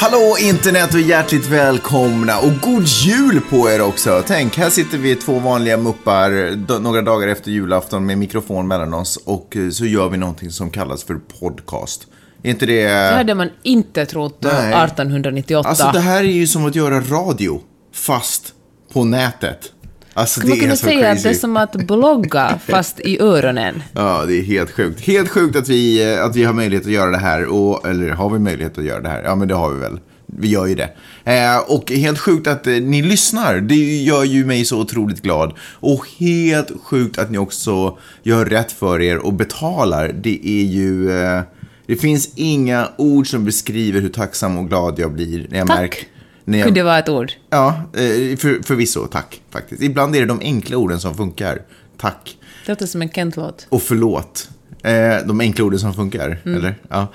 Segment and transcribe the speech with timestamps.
[0.00, 4.22] Hallå internet och hjärtligt välkomna och god jul på er också.
[4.26, 9.16] Tänk, här sitter vi två vanliga muppar några dagar efter julafton med mikrofon mellan oss
[9.16, 12.06] och eh, så gör vi någonting som kallas för podcast.
[12.42, 12.82] Är inte det...
[12.84, 14.52] Det hade man inte trott Nej.
[14.52, 15.68] 1898.
[15.68, 17.60] Alltså det här är ju som att göra radio,
[17.94, 18.54] fast
[18.92, 19.72] på nätet.
[20.18, 21.28] Alltså Skulle man kunna säga att crazy.
[21.28, 23.82] det är som att blogga fast i öronen?
[23.92, 25.00] Ja, det är helt sjukt.
[25.00, 27.44] Helt sjukt att vi, eh, att vi har möjlighet att göra det här.
[27.46, 29.22] Och, eller har vi möjlighet att göra det här?
[29.22, 30.00] Ja, men det har vi väl.
[30.26, 30.90] Vi gör ju det.
[31.24, 33.60] Eh, och helt sjukt att eh, ni lyssnar.
[33.60, 35.54] Det gör ju mig så otroligt glad.
[35.60, 40.08] Och helt sjukt att ni också gör rätt för er och betalar.
[40.08, 41.20] Det är ju...
[41.20, 41.42] Eh,
[41.86, 45.78] det finns inga ord som beskriver hur tacksam och glad jag blir när jag Tack.
[45.78, 46.17] märker...
[46.48, 47.32] När jag, Kunde vara ett ord?
[47.50, 49.40] Ja, eh, för, förvisso, tack.
[49.50, 49.82] Faktiskt.
[49.82, 51.62] Ibland är det de enkla orden som funkar.
[51.96, 53.66] Tack Det låter som en Kent-låt.
[53.68, 54.48] och förlåt.
[54.82, 56.74] Eh, de enkla orden som funkar, eller?
[56.88, 57.06] Ja.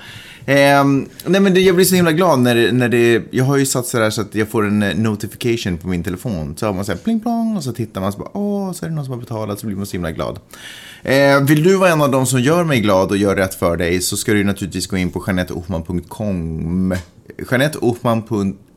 [0.46, 3.66] Ehm, nej men det, jag blir så himla glad när, när det, jag har ju
[3.66, 6.54] satt så där så att jag får en eh, notification på min telefon.
[6.56, 8.84] Så har man så här pling plong och så tittar man så bara, åh, så
[8.84, 10.38] är det någon som har betalat så blir man så himla glad.
[11.02, 13.76] Eh, vill du vara en av de som gör mig glad och gör rätt för
[13.76, 16.94] dig så ska du naturligtvis gå in på janetteohman.com.
[17.50, 18.22] Janetteohman.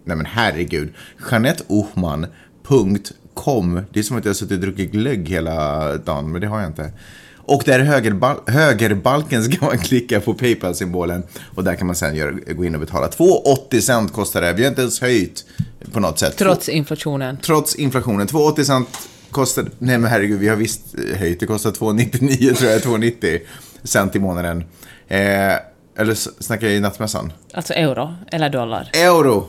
[0.08, 0.94] Nej men herregud.
[1.32, 3.82] janetteohman.com.
[3.94, 6.60] Det är som att jag har suttit och druckit glögg hela dagen, men det har
[6.60, 6.92] jag inte.
[7.36, 11.24] Och där högerbal högerbalken ska man klicka på Paypal-symbolen
[11.56, 13.08] och där kan man sen göra, gå in och betala.
[13.08, 14.54] 2,80 cent kostar det.
[14.54, 15.46] Vi har inte ens höjt
[15.92, 16.38] på något sätt.
[16.38, 17.38] Trots inflationen.
[17.42, 18.28] Trots inflationen.
[18.28, 18.90] 2,80 cent
[19.32, 19.66] kostar...
[19.80, 20.82] Nej men herregud, vi har visst
[21.16, 21.40] höjt.
[21.40, 22.82] Det kostar 2,99 tror jag.
[22.82, 23.40] 2,90
[23.84, 24.64] cent i månaden.
[25.08, 25.54] Eh,
[25.98, 27.34] eller snackar jag i nattmässan?
[27.54, 28.90] Alltså euro eller dollar.
[28.94, 29.48] Euro!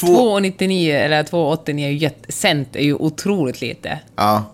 [0.00, 0.38] Två...
[0.38, 2.32] 2,99 eller 2,89 är ju jätte...
[2.32, 3.98] cent är ju otroligt lite.
[4.16, 4.44] Ja.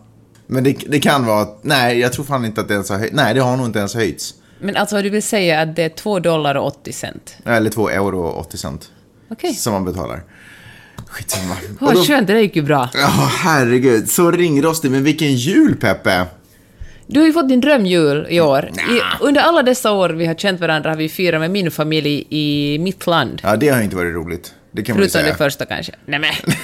[0.47, 1.49] Men det, det kan vara...
[1.63, 3.15] Nej, jag tror fan inte att det ens har höjts.
[3.17, 4.35] Nej, det har nog inte ens höjts.
[4.59, 7.37] Men alltså du vill säga att det är 2 dollar och 80 cent?
[7.45, 8.91] Eller 2 euro och 80 cent.
[9.31, 9.55] Okej.
[9.55, 10.23] Som man betalar.
[11.07, 11.57] Skitsamma.
[11.81, 12.89] Vad då- skönt, det där gick ju bra.
[12.95, 14.11] Ja, herregud.
[14.11, 14.91] Så ringrostig.
[14.91, 16.27] Men vilken jul, Peppe!
[17.07, 18.71] Du har ju fått din drömjul i år.
[18.75, 22.27] I, under alla dessa år vi har känt varandra har vi firat med min familj
[22.31, 23.41] i mitt land.
[23.45, 24.55] Ja, det har inte varit roligt.
[24.77, 25.93] Det kan Förutom det första kanske.
[26.07, 26.33] Nej men.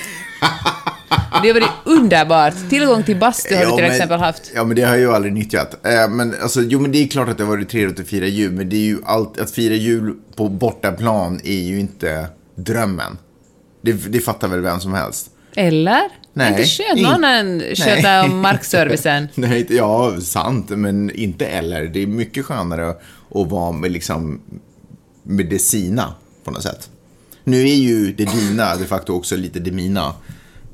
[1.43, 2.55] Det har varit underbart.
[2.71, 4.53] Tillgång till bastu har du till men, exempel haft.
[4.55, 5.87] Ja, men det har jag ju aldrig nyttjat.
[5.87, 8.27] Eh, men alltså, jo, men det är klart att det har varit trevligt att fira
[8.27, 13.19] jul, men det är ju allt, att fira jul på bortaplan är ju inte drömmen.
[13.83, 15.31] Det, det fattar väl vem som helst.
[15.57, 16.03] Eller?
[16.33, 16.51] Nej.
[16.51, 18.29] Inte skönt någon annan sköta Nej.
[18.29, 19.29] markservicen.
[19.35, 21.85] Nej, ja, sant, men inte eller.
[21.85, 23.03] Det är mycket skönare att,
[23.35, 24.41] att vara med, liksom,
[25.23, 26.89] med det sina, på något sätt.
[27.45, 30.15] Nu är ju det dina de facto också lite det mina.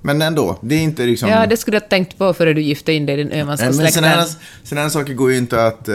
[0.03, 1.29] Men ändå, det är inte liksom...
[1.29, 3.77] Ja, det skulle jag tänkt på före du gifte in dig i den öhmanska Nej,
[3.77, 4.03] men släkten.
[4.03, 4.29] sådana här,
[4.63, 5.89] såna här saker går ju inte att...
[5.89, 5.95] eh,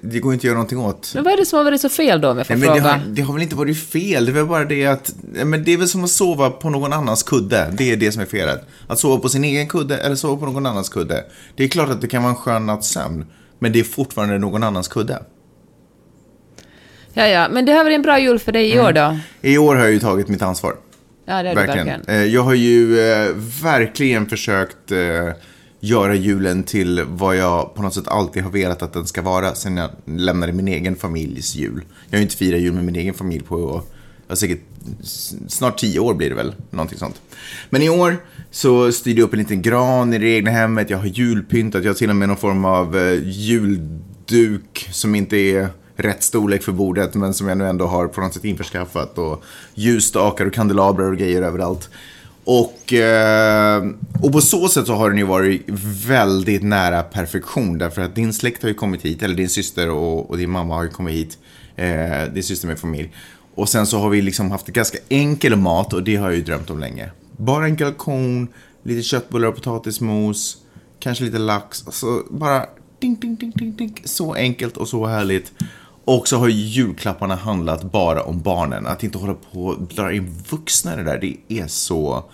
[0.00, 1.12] det går inte att göra någonting åt.
[1.14, 2.74] Men vad är det som har varit så fel då, om jag får Nej, men
[2.76, 2.92] det, fråga?
[2.94, 5.12] har, det har väl inte varit fel, det är väl bara det att...
[5.38, 7.72] ja, Men det är väl som att sova på någon annans kudde.
[7.72, 8.60] Det är det som är felet.
[8.86, 11.24] Att sova på sin egen kudde eller sova på någon annans kudde.
[11.56, 13.26] Det är klart att det kan vara en skön natts sömn.
[13.58, 15.22] Men det är fortfarande någon annans kudde.
[17.14, 18.86] Ja, ja, men det har varit en bra jul för dig i Mm.
[18.86, 19.18] år då?
[19.42, 20.74] I år har jag ju tagit mitt ansvar.
[21.26, 22.00] Ja, det har du verkligen.
[22.08, 23.28] Eh, Jag har ju eh,
[23.62, 24.98] verkligen försökt eh,
[25.80, 29.54] göra julen till vad jag på något sätt alltid har velat att den ska vara
[29.54, 31.82] sen jag lämnade min egen familjs jul.
[32.10, 33.82] Jag har ju inte firat jul med min egen familj på
[34.28, 34.60] ja, säkert
[35.48, 37.20] snart tio år blir det väl, någonting sånt.
[37.70, 38.16] Men i år
[38.50, 41.90] så styrde jag upp en liten gran i det egna hemmet, jag har julpyntat, jag
[41.90, 45.68] har till och med någon form av julduk som inte är
[46.02, 49.18] rätt storlek för bordet, men som jag nu ändå har på något sätt införskaffat.
[49.18, 49.44] Och
[49.74, 51.88] ljusstakar och kandelabrar och grejer överallt.
[52.44, 53.84] Och, eh,
[54.22, 55.62] och på så sätt så har den ju varit
[56.06, 57.78] väldigt nära perfektion.
[57.78, 60.74] Därför att din släkt har ju kommit hit, eller din syster och, och din mamma
[60.74, 61.38] har ju kommit hit.
[61.76, 63.12] Eh, din syster med familj.
[63.54, 66.42] Och sen så har vi liksom haft ganska enkel mat och det har jag ju
[66.42, 67.10] drömt om länge.
[67.36, 68.48] Bara en kalkon,
[68.82, 70.56] lite köttbullar och potatismos,
[70.98, 71.82] kanske lite lax.
[71.86, 72.66] Alltså bara
[73.00, 74.02] ding, ding, ding, ding, ding.
[74.04, 75.52] Så enkelt och så härligt.
[76.04, 78.86] Och så har ju julklapparna handlat bara om barnen.
[78.86, 82.24] Att inte hålla på och dra in vuxna i det där, det är så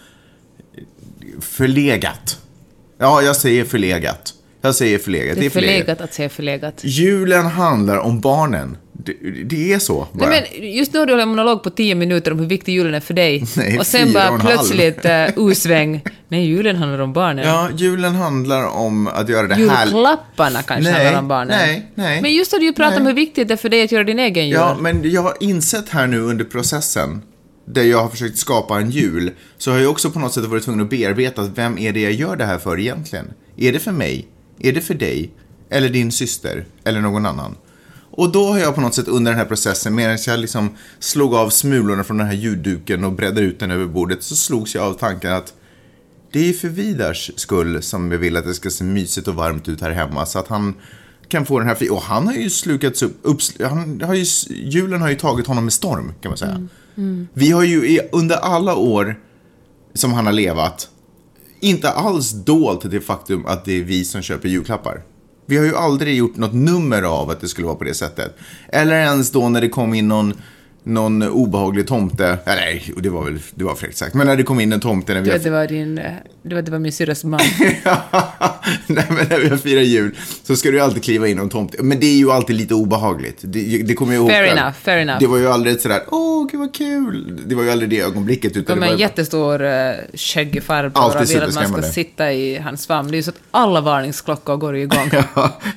[1.40, 2.40] förlegat.
[2.98, 4.34] Ja, jag säger förlegat.
[4.60, 5.38] Jag säger förlegat.
[5.38, 5.84] Det är förlegat.
[5.84, 6.80] förlegat att säga förlegat.
[6.84, 8.76] Julen handlar om barnen.
[9.06, 9.12] Det,
[9.44, 10.28] det är så bara.
[10.28, 12.94] Nej, men just nu har du en monolog på tio minuter om hur viktig julen
[12.94, 13.44] är för dig.
[13.56, 16.04] Nej, och sen bara och plötsligt uh, usväng.
[16.28, 17.46] Nej, julen handlar om barnen.
[17.46, 19.84] Ja, julen handlar om att göra det här...
[19.84, 21.58] Julklapparna kanske Nej, handlar om barnen.
[21.58, 23.12] nej, nej, Men just har du ju pratat om nej.
[23.12, 24.54] hur viktigt det är för dig att göra din egen jul.
[24.54, 27.22] Ja, men jag har insett här nu under processen,
[27.64, 30.64] där jag har försökt skapa en jul, så har jag också på något sätt varit
[30.64, 33.26] tvungen att bearbeta att vem är det jag gör det här för egentligen?
[33.56, 34.28] Är det för mig?
[34.60, 35.30] Är det för dig?
[35.70, 36.64] Eller din syster?
[36.84, 37.56] Eller någon annan?
[38.16, 41.34] Och då har jag på något sätt under den här processen, medan jag liksom slog
[41.34, 44.84] av smulorna från den här ljudduken och bredde ut den över bordet, så slogs jag
[44.84, 45.54] av tanken att
[46.32, 49.68] det är för Vidars skull som jag vill att det ska se mysigt och varmt
[49.68, 50.26] ut här hemma.
[50.26, 50.74] Så att han
[51.28, 55.02] kan få den här Och han har ju slukats upp, upp han har ju, julen
[55.02, 56.68] har ju tagit honom med storm kan man säga.
[57.32, 59.20] Vi har ju i, under alla år
[59.94, 60.88] som han har levat
[61.60, 65.02] inte alls dolt det faktum att det är vi som köper julklappar.
[65.46, 68.36] Vi har ju aldrig gjort något nummer av att det skulle vara på det sättet.
[68.68, 70.34] Eller ens då när det kom in någon,
[70.86, 72.38] någon obehaglig tomte.
[72.44, 74.14] Ja, nej, det var väl det var fräckt sagt.
[74.14, 75.98] Men när det kom in en tomte när vi har det var din...
[75.98, 76.12] eh,
[76.42, 77.40] Du vet, det var min syrras man.
[78.86, 81.50] Nej, men när vi har firat jul så ska du alltid kliva in och en
[81.50, 81.82] tomte.
[81.82, 83.38] Men det är ju alltid lite obehagligt.
[83.40, 84.58] Det, det kommer jag ihåg Fair själv.
[84.58, 85.18] enough, fair enough.
[85.20, 87.40] Det var ju aldrig ett sådär, åh, gud vad kul.
[87.46, 88.56] Det var ju aldrig det ögonblicket.
[88.56, 89.70] Utan De det var en jättestor uh,
[90.14, 93.10] skäggig farbror och vill att man ska sitta i hans famn.
[93.10, 95.10] Det är ju så att alla varningsklockor går igång.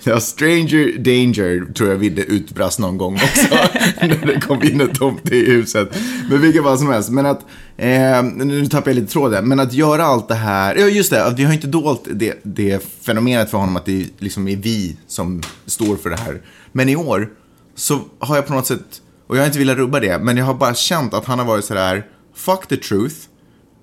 [0.03, 3.55] Ja, stranger danger tror jag Vidde utbrast någon gång också.
[4.01, 5.90] när det kom in en tomte i huset.
[6.30, 7.10] Men vilket fall som helst.
[7.10, 7.46] Men att,
[7.78, 9.48] eh, nu tappar jag lite tråden.
[9.48, 10.75] Men att göra allt det här.
[10.75, 11.34] Ja, just det.
[11.38, 15.42] Vi har inte dolt det, det fenomenet för honom att det liksom är vi som
[15.66, 16.42] står för det här.
[16.72, 17.30] Men i år
[17.75, 20.46] så har jag på något sätt, och jag har inte velat rubba det, men jag
[20.46, 22.06] har bara känt att han har varit sådär,
[22.36, 23.16] fuck the truth.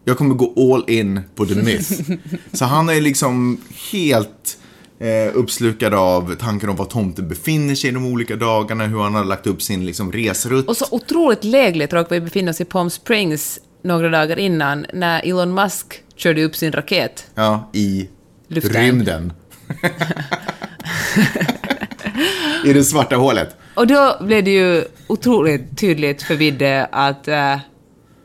[0.04, 1.92] Jag kommer gå all in på the myth.
[2.52, 3.60] Så han är liksom
[3.92, 4.58] helt
[4.98, 9.24] eh, uppslukad av tanken om var tomten befinner sig de olika dagarna, hur han har
[9.24, 10.68] lagt upp sin liksom, resrutt.
[10.68, 15.28] Och så otroligt lägligt råkade vi befinna oss i Palm Springs några dagar innan när
[15.28, 17.26] Elon Musk körde upp sin raket.
[17.34, 18.08] Ja, i
[18.48, 18.82] Luften.
[18.82, 19.32] rymden.
[22.64, 23.56] I det svarta hålet.
[23.74, 27.58] Och då blev det ju otroligt tydligt för Vidde att eh,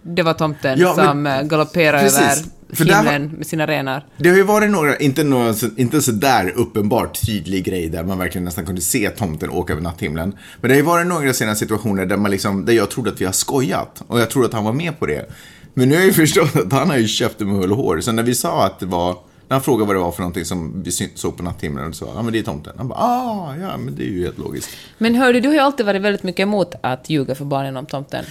[0.01, 2.35] det var tomten Ja, som eh, galopperade över
[2.79, 4.05] himlen med sina renar.
[4.17, 8.17] Det har ju varit några, inte, några, inte så där uppenbart tydlig grej där man
[8.17, 10.37] verkligen nästan kunde se tomten åka över natthimlen.
[10.61, 13.21] Men det har ju varit några sena situationer där, man liksom, där jag trodde att
[13.21, 14.03] vi har skojat.
[14.07, 15.31] Och jag trodde att han var med på det.
[15.73, 17.77] Men nu har jag ju förstått att han har ju köpt det med hull och
[17.77, 18.01] hår.
[18.01, 19.13] Så när vi sa att det var,
[19.47, 22.11] när han frågade vad det var för någonting som vi såg på natthimlen, så sa
[22.15, 22.73] ja men det är tomten.
[22.77, 24.69] Han bara, ah, ja men det är ju helt logiskt.
[24.97, 27.85] Men hörde du har ju alltid varit väldigt mycket emot att ljuga för barnen om
[27.85, 28.25] tomten.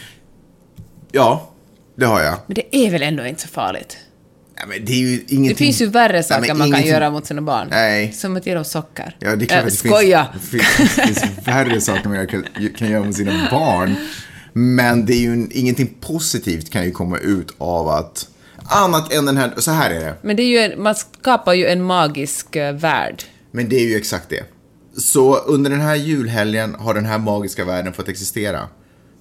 [1.12, 1.50] Ja,
[1.94, 2.34] det har jag.
[2.46, 3.98] Men det är väl ändå inte så farligt?
[4.61, 5.49] Ja, men det är ju ingenting...
[5.49, 7.69] Det finns ju värre saker men man kan ingenting- göra mot sina barn.
[7.71, 8.12] Nej.
[8.12, 9.17] Som att ge dem socker.
[9.19, 10.27] Ja, det är klart Äh, att det skoja!
[10.51, 12.45] finns, det finns, värre saker man kan,
[12.77, 13.95] kan göra med sina barn.
[14.53, 18.27] Men det är ju en, ingenting positivt kan ju komma ut av att,
[18.67, 20.15] annat än den här, så här är det.
[20.23, 23.23] Men det är ju en, man skapar ju en magisk eh, värld.
[23.53, 24.45] Men det är ju exakt det.
[24.97, 28.69] Så under den här julhelgen har den här magiska världen fått existera.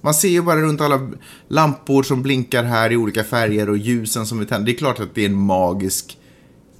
[0.00, 1.10] Man ser ju bara runt alla
[1.48, 4.66] lampor som blinkar här i olika färger och ljusen som vi tänder.
[4.66, 6.18] Det är klart att det är en magisk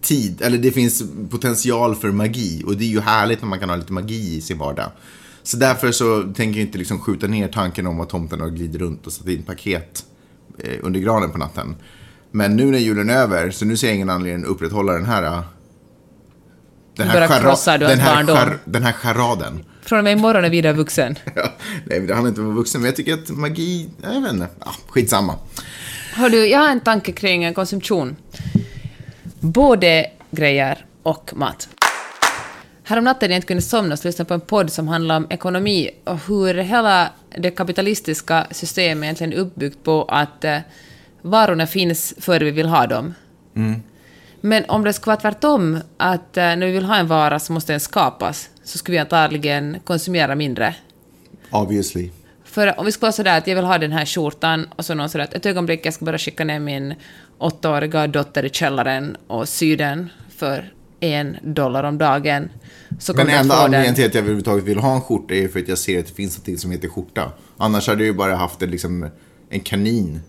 [0.00, 3.68] tid, eller det finns potential för magi och det är ju härligt när man kan
[3.68, 4.90] ha lite magi i sin vardag.
[5.42, 8.80] Så därför så tänker jag inte liksom skjuta ner tanken om att tomten har glidit
[8.80, 10.04] runt och satt in paket
[10.58, 11.76] eh, under granen på natten.
[12.30, 15.04] Men nu när julen är över, så nu ser jag ingen anledning att upprätthålla den
[15.04, 15.40] här eh,
[16.96, 17.40] den Bara chara-
[17.88, 19.64] den, här char- den här charaden.
[19.90, 21.16] Från och med imorgon är Vidar vuxen.
[21.34, 21.52] Ja,
[21.84, 24.32] nej, det handlar inte om att vara vuxen, men jag tycker att magi, jag vet
[24.32, 25.34] inte, ja, skitsamma.
[26.14, 28.16] Hör du, jag har en tanke kring konsumtion.
[29.40, 31.68] Både grejer och mat.
[32.84, 35.26] Häromnatten när jag inte kunde somna så lyssnade jag på en podd som handlar om
[35.30, 40.58] ekonomi och hur hela det kapitalistiska systemet egentligen är uppbyggt på att eh,
[41.22, 43.14] varorna finns före vi vill ha dem.
[44.40, 47.52] Men om det skulle vara tvärtom, att eh, när vi vill ha en vara så
[47.52, 50.74] måste den skapas, så skulle vi antagligen konsumera mindre.
[51.50, 52.10] Obviously.
[52.44, 54.94] För om vi skulle vara sådär att jag vill ha den här skjortan och så
[54.94, 56.94] någon sådär att ett ögonblick jag ska bara skicka ner min
[57.38, 62.48] åttaåriga dotter i källaren och sy den för en dollar om dagen.
[62.98, 65.68] Så Men enda anledningen till att jag överhuvudtaget vill ha en skjorta är för att
[65.68, 67.32] jag ser att det finns något som heter skjorta.
[67.56, 69.10] Annars hade jag ju bara haft en, liksom,
[69.48, 70.20] en kanin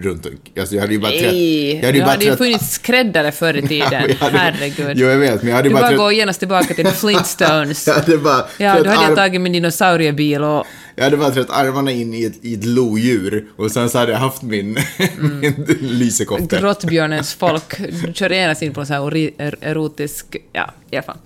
[0.00, 0.26] runt
[0.60, 1.10] Alltså jag hade ju bara.
[1.10, 4.04] Nej, jag hade ju bara hade ju funnits skräddare förr i tiden.
[4.08, 4.92] Ja, hade- Herregud.
[4.98, 7.86] Jo, jag vet, men jag hade du bara bara går genast tillbaka till Flintstones.
[7.86, 10.66] Jag hade bara Ja, då hade jag tagit min dinosauriebil och...
[10.96, 14.12] Jag hade bara trätt armarna in i ett, i ett lodjur och sen så hade
[14.12, 14.78] jag haft min,
[15.18, 15.40] Mm.
[15.40, 16.60] min lysekofta.
[16.60, 17.78] Grottbjörnens folk.
[17.78, 20.36] Du kör genast in på en sån här er- erotisk...
[20.52, 21.16] Ja, i alla fall.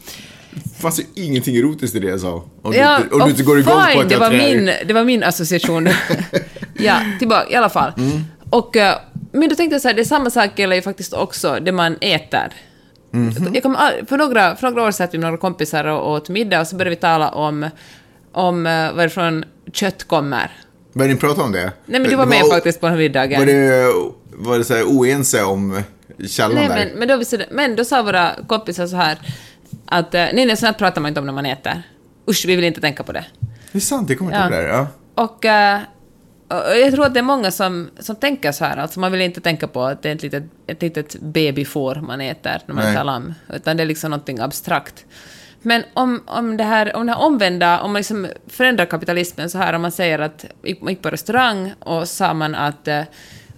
[0.50, 2.44] Det fanns ju ingenting erotiskt i det jag sa.
[2.62, 4.20] Om du, Ja, inte- om du inte och går igång på fine, att det jag
[4.20, 4.54] var, trär.
[4.54, 5.88] min, det var min association.
[6.78, 7.92] ja, tillbaka, i alla fall.
[7.96, 8.24] Mm.
[8.58, 8.96] Och, eh,
[9.32, 11.72] men då tänkte jag så här, det är samma sak gäller ju faktiskt också det
[11.72, 12.52] man äter.
[13.10, 13.54] Mhm.
[13.54, 13.76] Jag kom,
[14.08, 16.76] för, några, för några år satt vi med några kompisar och åt middag och så
[16.76, 17.70] började vi tala om,
[18.32, 20.50] om eh, varifrån kött kommer.
[20.92, 21.72] Började ni prata om det?
[21.86, 23.38] Nej men du var med o- faktiskt på den här middagen.
[23.40, 23.92] Var det,
[24.32, 25.82] var det så här oense om
[26.28, 26.74] källan Nej, där?
[26.76, 29.18] men, men, då, visste- men då sa våra kompisar så här
[29.86, 31.82] att eh, nej, nej, sånt här pratar man inte om när man äter.
[32.30, 33.24] Usch, vi vill inte tänka på det.
[33.72, 34.44] Det är sant, det kommer Ja.
[34.44, 34.74] inte ihåg det där.
[34.74, 34.86] Ja.
[35.24, 35.44] Och
[36.54, 39.40] jag tror att det är många som, som tänker så här, alltså man vill inte
[39.40, 42.94] tänka på att det är ett litet, ett litet babyfår man äter när man Nej.
[42.94, 45.04] äter lamm, utan det är liksom någonting abstrakt.
[45.62, 49.58] Men om, om, det här, om det här omvända, om man liksom förändrar kapitalismen så
[49.58, 50.44] här, om man säger att
[50.80, 52.88] man gick på restaurang och sa man att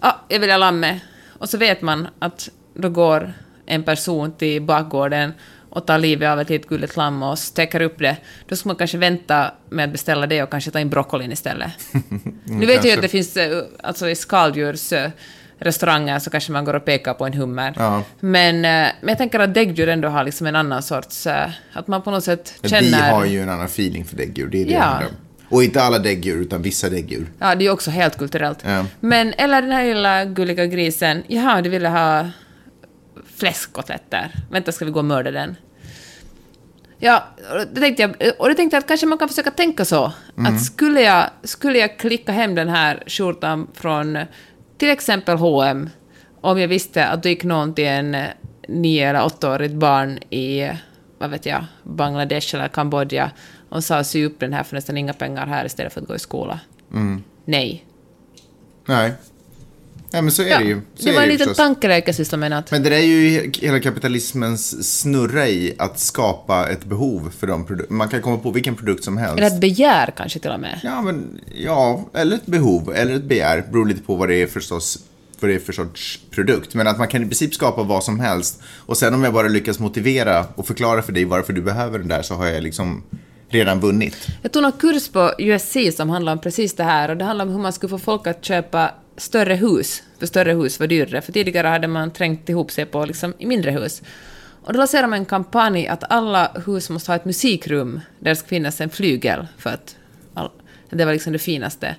[0.01, 1.03] ah, jag vill ha lammet,
[1.39, 3.33] och så vet man att då går
[3.67, 5.33] en person till bakgården
[5.77, 8.17] och tar livet av ett litet gulligt lamm och steker upp det,
[8.49, 11.71] då ska man kanske vänta med att beställa det och kanske ta in broccolin istället.
[12.45, 14.93] nu vet jag ju att det finns, eh, alltså i skaldjurs
[15.59, 17.75] restauranger så kanske man går och pekar på en hummer.
[17.77, 18.03] Ja.
[18.21, 21.89] Men, eh, men jag tänker att däggdjur ändå har liksom en annan sorts, eh, att
[21.89, 22.83] man på något sätt känner...
[22.83, 25.03] Vi har ju en annan feeling för däggdjur, det är det Ja.
[25.49, 27.27] Och inte alla däggdjur, utan vissa däggdjur.
[27.39, 28.59] Ja, det är också helt kulturellt.
[28.65, 28.87] Ja.
[29.01, 32.27] Men, eller den här lilla gulliga grisen, jaha, du ville ha
[33.37, 34.31] fläskkotletter.
[34.51, 35.57] Vänta, ska vi gå och mörda den?
[36.99, 39.85] Ja, och det tänkte jag, och det tänkte jag att kanske man kan försöka tänka
[39.85, 40.13] så.
[40.37, 44.19] Att skulle jag, skulle jag klicka hem den här skjortan från
[44.79, 45.91] till exempel H&M
[46.41, 48.17] om jag visste att då gick någon till en
[48.69, 50.71] nio eller åttaårigt barn i,
[51.19, 53.31] vad vet jag, Bangladesh eller Kambodja
[53.69, 56.15] och sa sy upp den här för nästan inga pengar här istället för att gå
[56.15, 56.61] i skola.
[57.45, 57.87] Nej.
[58.87, 59.13] Nej.
[60.11, 60.81] Nej, men så är Ja, det ju.
[60.95, 61.55] Så det var en liten
[62.07, 62.71] jag sysslade med natt.
[62.71, 67.67] Men det där är ju hela kapitalismens snurra i att skapa ett behov för de
[67.67, 67.95] produkter.
[67.95, 69.39] Man kan komma på vilken produkt som helst.
[69.39, 70.81] Eller ett begär kanske till och med.
[70.83, 73.65] Ja, men ja, eller ett behov, eller ett begär.
[73.73, 74.99] Beror lite på vad det är förstås
[75.41, 76.75] vad det är för sorts produkt.
[76.75, 78.63] Men att man kan i princip skapa vad som helst.
[78.77, 82.09] Och sen om jag bara lyckas motivera och förklara för dig varför du behöver den
[82.09, 83.03] där så har jag liksom
[83.49, 84.27] redan vunnit.
[84.43, 87.47] Jag tog någon kurs på USC som handlar om precis det här och det handlar
[87.47, 90.03] om hur man skulle få folk att köpa större hus.
[90.19, 93.47] För större hus var dyrare, för tidigare hade man trängt ihop sig på liksom, i
[93.47, 94.03] mindre hus.
[94.63, 98.37] Och då lanserade man en kampanj att alla hus måste ha ett musikrum där det
[98.37, 99.97] ska finnas en flygel för att
[100.35, 100.51] all,
[100.91, 101.97] det var liksom det finaste.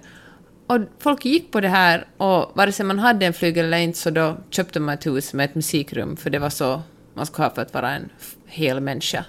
[0.67, 3.99] Och folk gick på det här och vare sig man hade en flygel eller inte
[3.99, 6.81] så då köpte man ett hus med ett musikrum för det var så
[7.13, 8.09] man skulle ha för att vara en
[8.45, 9.25] hel människa.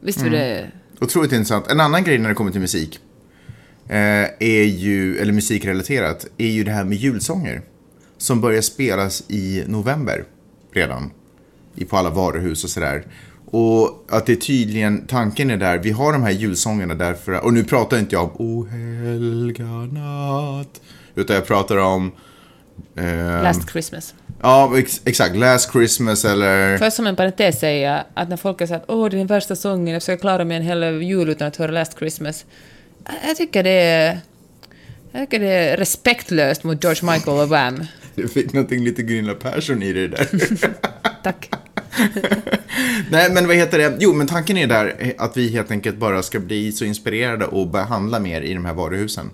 [0.00, 0.70] Visst var det...
[1.00, 1.70] Otroligt intressant.
[1.70, 2.98] En annan grej när det kommer till musik,
[4.38, 7.62] är ju, eller musikrelaterat, är ju det här med julsånger.
[8.18, 10.24] Som börjar spelas i november
[10.72, 11.10] redan.
[11.74, 13.04] I, på alla varuhus och sådär.
[13.46, 17.52] Och att det är tydligen, tanken är där, vi har de här julsångerna därför, och
[17.52, 20.80] nu pratar inte jag om O helga natt,
[21.14, 22.12] utan jag pratar om
[22.96, 24.14] eh, Last Christmas.
[24.42, 25.36] Ja, ex- exakt.
[25.36, 26.78] Last Christmas eller...
[26.78, 29.26] Får jag som en parentes säga att när folk har sagt åh det är den
[29.26, 32.44] värsta sången, jag försöker klara mig en hel jul utan att höra Last Christmas.
[33.26, 34.20] Jag tycker det är...
[35.12, 37.84] Jag tycker det är respektlöst mot George Michael och Wham.
[38.14, 40.28] Du fick någonting lite Gunilla Persson i det där.
[41.22, 41.50] Tack.
[43.10, 43.96] Nej, men vad heter det?
[44.00, 47.68] Jo, men tanken är där att vi helt enkelt bara ska bli så inspirerade och
[47.68, 49.30] börja handla mer i de här varuhusen.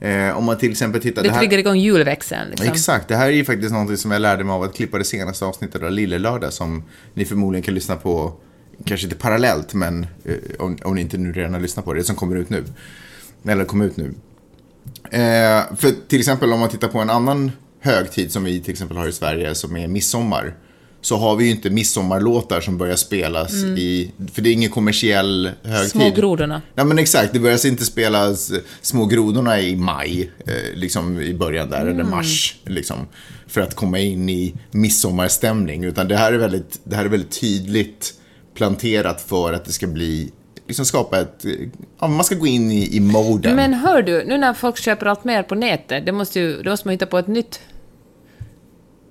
[0.00, 1.22] Eh, om man till exempel tittar...
[1.22, 2.50] Det här- triggar igång julväxeln.
[2.50, 2.66] Liksom.
[2.68, 5.04] Exakt, det här är ju faktiskt något som jag lärde mig av att klippa det
[5.04, 6.84] senaste avsnittet av Lille Lördag som
[7.14, 8.32] ni förmodligen kan lyssna på,
[8.84, 12.00] kanske inte parallellt, men eh, om, om ni inte nu redan har lyssnat på det,
[12.00, 12.64] det som kommer ut nu.
[13.44, 14.14] Eller kom ut nu.
[15.10, 18.96] Eh, för till exempel om man tittar på en annan högtid som vi till exempel
[18.96, 20.54] har i Sverige som är midsommar.
[21.00, 25.50] Så har vi ju inte midsommarlåtar som börjar spelas i, för det är ingen kommersiell
[25.62, 25.90] högtid.
[25.90, 26.62] Små grodorna.
[26.74, 31.34] Ja men exakt, det börjar inte spelas eh, Små grodorna i maj, eh, liksom i
[31.34, 32.96] början där, eller mars, liksom.
[33.46, 35.84] För att komma in i midsommarstämning.
[35.84, 38.14] Utan det här är väldigt, det här är väldigt tydligt
[38.58, 40.32] planterat för att det ska bli,
[40.66, 41.44] liksom skapa ett,
[42.00, 43.56] ja man ska gå in i, i moden.
[43.56, 46.70] Men hör du, nu när folk köper allt mer på nätet, det måste ju, då
[46.70, 47.60] måste man hitta på ett nytt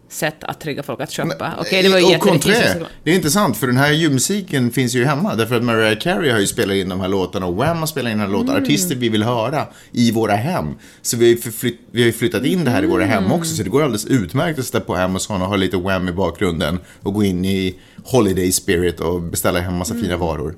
[0.10, 1.54] sätt att trigga folk att köpa.
[1.60, 5.36] Okej, det var och konträ, det är intressant för den här julmusiken finns ju hemma.
[5.36, 8.12] Därför att Mariah Carey har ju spelat in de här låtarna och Wham har spelat
[8.12, 8.52] in de här låtarna.
[8.52, 8.64] Mm.
[8.64, 10.66] Artister vi vill höra i våra hem.
[11.02, 13.32] Så vi har ju, förflytt, vi har flyttat in det här i våra hem Mm.
[13.40, 13.56] också.
[13.56, 16.80] Så det går alldeles utmärkt att sätta på Amazon och ha lite Wham i bakgrunden.
[17.04, 20.56] Och gå in i Holiday Spirit och beställa hem massa fina varor.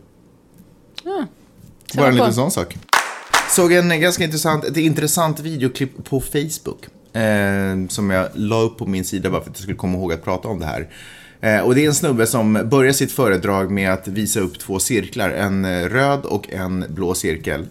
[1.96, 2.78] Bara en liten sån sak.
[3.56, 6.86] Såg en ganska intressant, ett intressant videoklipp på Facebook.
[7.14, 10.14] Eh, som jag la upp på min sida bara för att jag skulle komma ihåg
[10.14, 10.88] att prata om det här.
[11.42, 14.80] Eh, och det är en snubbe som börjar sitt föredrag med att visa upp två
[14.80, 17.66] cirklar, en eh, röd och en blå cirkel.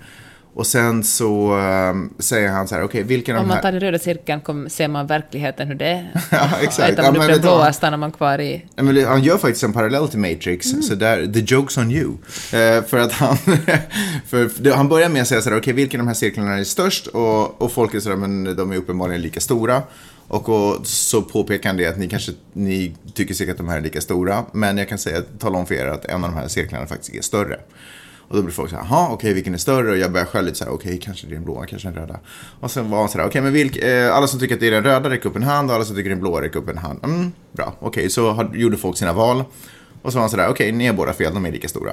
[0.59, 3.63] Och sen så eh, säger han så här, okej, vilken av Om de man här...
[3.63, 6.11] tar den röda cirkeln kom, ser man verkligheten hur det är.
[6.31, 6.95] Ja, exakt.
[6.99, 7.41] Ja, man vet du vad?
[7.41, 8.65] blåa stannar man kvar i...
[8.77, 10.83] Ja, men han gör faktiskt en parallell till Matrix, Mm.
[10.83, 12.11] så där, the joke's on you.
[12.53, 13.37] Eh, för att han,
[14.27, 16.65] för han börjar med att säga så här, okej, vilken av de här cirklarna är
[16.65, 17.07] störst?
[17.07, 19.83] Och, och folk är så där, men de är uppenbarligen lika stora.
[20.29, 23.77] Och, och så påpekar han det att ni kanske, ni tycker säkert att de här
[23.77, 26.37] är lika stora, men jag kan säga, tala om för er att en av de
[26.37, 27.57] här cirklarna faktiskt är större.
[28.29, 29.91] Och då blir folk så här, jaha, okej, vilken är större?
[29.91, 31.97] Och jag börjar själv lite så här, okej, kanske det är den blåa, kanske den
[31.97, 32.21] röda.
[32.61, 34.67] Och sen var han så här, okej, men vilk, eh, alla som tycker att det
[34.67, 35.71] är den röda, räck upp en hand.
[35.71, 37.05] Och alla som tycker den blåa, räck upp en hand.
[37.05, 39.45] Mm, bra, okej, så har, gjorde folk sina val.
[40.03, 41.93] Och så var han så där, okej, ni är båda fel, de är lika stora.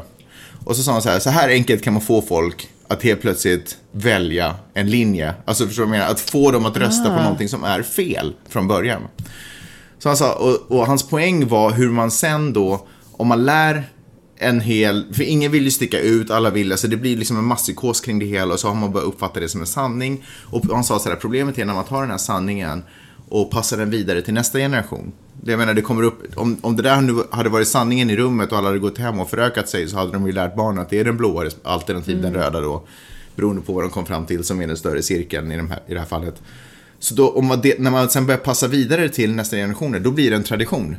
[0.66, 3.22] Och så sa han så här, så här enkelt kan man få folk att helt
[3.22, 5.34] plötsligt välja en linje.
[5.46, 6.14] Alltså förstår du vad jag menar?
[6.14, 9.02] Att få dem att rösta på någonting som är fel från början.
[10.00, 13.84] Så han sa, och, och hans poäng var hur man sen då, om man lär
[14.38, 17.44] en hel, för ingen vill ju sticka ut, alla vill, alltså det blir liksom en
[17.44, 20.26] masspsykos kring det hela och så har man börjat uppfatta det som en sanning.
[20.44, 22.84] Och han sa så här, problemet är när man tar den här sanningen
[23.30, 25.12] och passar den vidare till nästa generation.
[25.46, 28.52] Jag menar, det kommer upp, om, om det där nu hade varit sanningen i rummet
[28.52, 30.90] och alla hade gått hem och förökat sig så hade de ju lärt barnen att
[30.90, 32.88] det är den blåa alternativt den röda då.
[33.36, 35.80] Beroende på vad de kom fram till som är den större cirkeln i, de här,
[35.88, 36.42] i det här fallet.
[37.00, 40.30] Så då, om man när man sen börjar passa vidare till nästa generationer, då blir
[40.30, 40.96] det en tradition.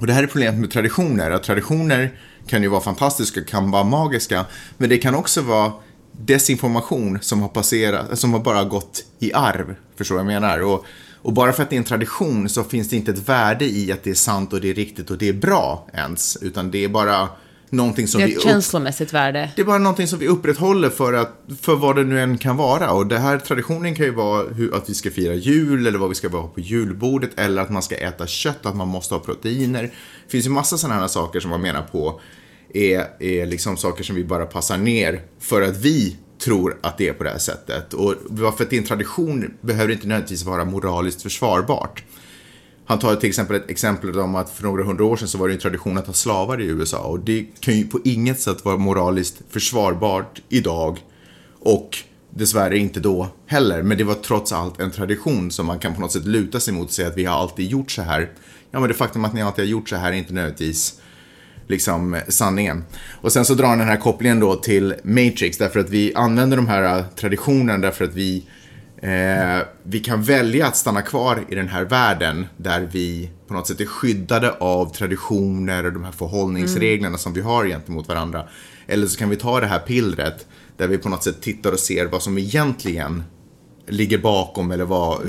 [0.00, 2.10] Och det här är problemet med traditioner, att traditioner
[2.46, 4.44] kan ju vara fantastiska, kan vara magiska,
[4.76, 5.72] men det kan också vara
[6.12, 10.62] desinformation som har passerat, som har bara gått i arv, förstår vad jag menar?
[10.62, 10.84] Och,
[11.22, 13.92] och bara för att det är en tradition så finns det inte ett värde i
[13.92, 16.84] att det är sant och det är riktigt och det är bra ens, utan det
[16.84, 17.28] är bara
[17.70, 19.50] någonting som Det är vi ett upp- känslomässigt värde.
[19.56, 22.56] det är bara någonting som vi upprätthåller för, att, för vad det nu än kan
[22.56, 22.90] vara.
[22.90, 26.08] Och det här traditionen kan ju vara hur, att vi ska fira jul eller vad
[26.08, 29.20] vi ska vara på julbordet eller att man ska äta kött, att man måste ha
[29.20, 29.82] proteiner.
[29.82, 32.20] Det finns ju massa sådana här saker som man menar på
[32.74, 37.08] är, är liksom saker som vi bara passar ner för att vi tror att det
[37.08, 37.94] är på det här sättet.
[37.94, 42.02] Och bara för att det är en tradition behöver inte nödvändigtvis vara moraliskt försvarbart.
[42.90, 45.48] Han tar till exempel ett exempel om att för några hundra år sedan så var
[45.48, 48.64] det en tradition att ha slavar i USA och det kan ju på inget sätt
[48.64, 50.98] vara moraliskt försvarbart idag
[51.60, 51.98] och
[52.30, 53.82] dessvärre inte då heller.
[53.82, 56.74] Men det var trots allt en tradition som man kan på något sätt luta sig
[56.74, 58.30] mot och säga att vi har alltid gjort så här.
[58.70, 61.00] Ja, men det faktum att ni alltid har gjort så här är inte nödvändigtvis
[61.66, 62.84] liksom sanningen.
[63.20, 66.56] Och sen så drar han den här kopplingen då till Matrix därför att vi använder
[66.56, 68.44] de här äh, traditionerna därför att vi
[69.00, 73.66] eh, vi kan välja att stanna kvar i den här världen där vi på något
[73.66, 78.48] sätt är skyddade av traditioner och de här förhållningsreglerna som vi har gentemot varandra.
[78.86, 81.80] Eller så kan vi ta det här pillret där vi på något sätt tittar och
[81.80, 83.22] ser vad som egentligen
[83.86, 85.20] ligger bakom eller vad,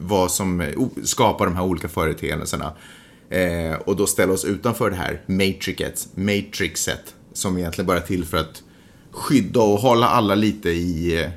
[0.00, 0.68] vad som eh,
[1.04, 2.72] skapar de här olika företeelserna.
[3.30, 8.24] Eh, och då ställa oss utanför det här matrixet, matrixet som egentligen bara är till
[8.24, 8.62] för att
[9.10, 11.28] skydda och hålla alla lite i...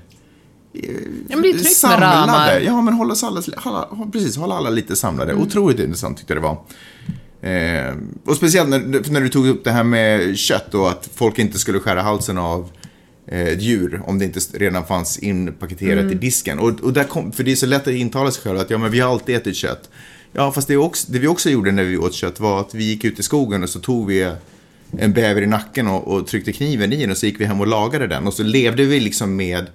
[0.73, 0.81] Ja,
[1.27, 2.59] men det är tryggt med ramar.
[2.59, 5.33] Ja, men hålla, alla, hålla, precis, hålla alla lite samlade.
[5.33, 6.57] Otroligt intressant tyckte jag det var.
[7.41, 11.39] Eh, och speciellt när, när du tog upp det här med kött och att folk
[11.39, 12.69] inte skulle skära halsen av
[13.27, 16.59] eh, djur om det inte redan fanns inpaketerat i disken.
[16.59, 18.77] Och, och där kom, för det är så lätt att intala sig själv att ja,
[18.77, 19.89] men vi har alltid ätit kött.
[20.31, 22.83] Ja, fast det, också, det vi också gjorde när vi åt kött var att vi
[22.83, 24.31] gick ut i skogen och så tog vi
[24.97, 27.61] en bäver i nacken och, och tryckte kniven i den och så gick vi hem
[27.61, 28.27] och lagade den.
[28.27, 29.67] Och så levde vi liksom med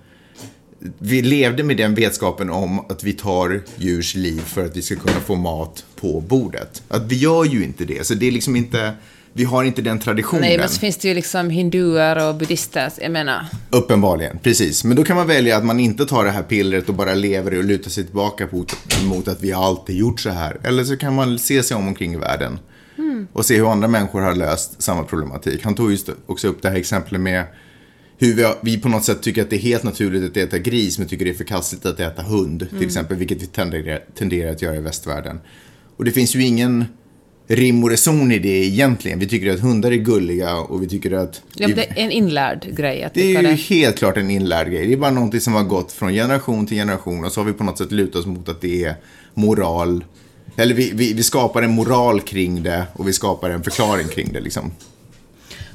[0.98, 4.96] vi levde med den vetskapen om att vi tar djurs liv för att vi ska
[4.96, 6.82] kunna få mat på bordet.
[6.88, 8.92] Att vi gör ju inte det, så det är liksom inte,
[9.32, 10.40] vi har inte den traditionen.
[10.40, 13.46] Nej, men så finns det ju liksom hinduer och buddister, jag menar.
[13.70, 14.84] Uppenbarligen, precis.
[14.84, 17.58] Men då kan man välja att man inte tar det här pillret och bara lever
[17.58, 18.48] och lutar sig tillbaka
[19.04, 20.60] mot, att vi alltid gjort så här.
[20.64, 22.58] Eller så kan man se sig om omkring i världen
[23.32, 25.64] och se hur andra människor har löst samma problematik.
[25.64, 27.44] Han tog just också upp det här exemplet med
[28.18, 30.98] hur vi, vi på något sätt tycker att det är helt naturligt att äta gris,
[30.98, 34.62] men tycker det är förkastligt att äta hund, till exempel, vilket vi tenderar, tenderar att
[34.62, 35.40] göra i västvärlden.
[35.96, 36.84] Och det finns ju ingen
[37.46, 39.18] rim och reson i det egentligen.
[39.18, 41.42] Vi tycker att hundar är gulliga och vi tycker att...
[41.54, 43.54] Ja, det är en inlärd grej att Det är ju det.
[43.54, 44.86] helt klart en inlärd grej.
[44.86, 47.52] Det är bara någonting som har gått från generation till generation och så har vi
[47.52, 48.94] på något sätt lutat oss mot att det är
[49.34, 50.04] moral.
[50.56, 54.32] Eller vi, vi, vi skapar en moral kring det och vi skapar en förklaring kring
[54.32, 54.72] det liksom.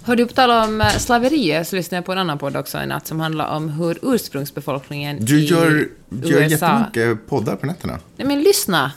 [0.09, 2.81] Hör du på tal om eh, slaveriet så lyssnade jag på en annan podd också
[2.81, 6.49] i natt som handlar om hur ursprungsbefolkningen Du i gör, gör USA...
[6.49, 7.99] jättemycket poddar på nätterna.
[8.17, 8.91] Nej men lyssna!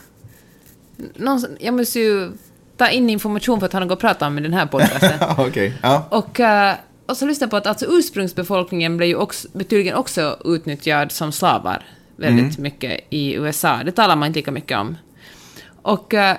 [1.16, 2.33] Någon, jag måste ju
[2.77, 5.18] ta in information för att ha något att prata om i den här podcasten.
[5.38, 6.07] Okej, ja.
[6.11, 6.75] och, eh,
[7.07, 11.33] och så lyssnade jag på att alltså ursprungsbefolkningen blev ju också, betydligen också utnyttjad som
[11.33, 11.85] slavar
[12.16, 12.62] väldigt Mm.
[12.62, 13.81] mycket i USA.
[13.85, 14.96] Det talar man inte lika mycket om.
[15.83, 16.33] Och uh,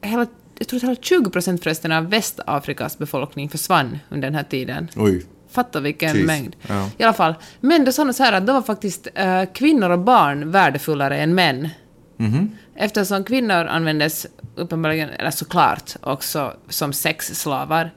[0.00, 0.26] hela,
[0.70, 4.88] jag tror att 20 procent förresten av Västafrikas befolkning försvann under den här tiden.
[4.96, 5.26] Oj.
[5.50, 6.26] Fatta vilken Jeez.
[6.26, 6.56] mängd.
[6.68, 6.90] Ja.
[6.98, 7.34] I alla fall.
[7.60, 11.18] Men det sa de så här att då var faktiskt eh, kvinnor och barn värdefullare
[11.18, 11.68] än män.
[12.16, 12.50] Mhm.
[12.76, 17.90] Eftersom kvinnor användes uppenbarligen, eller såklart, också som sexslavar.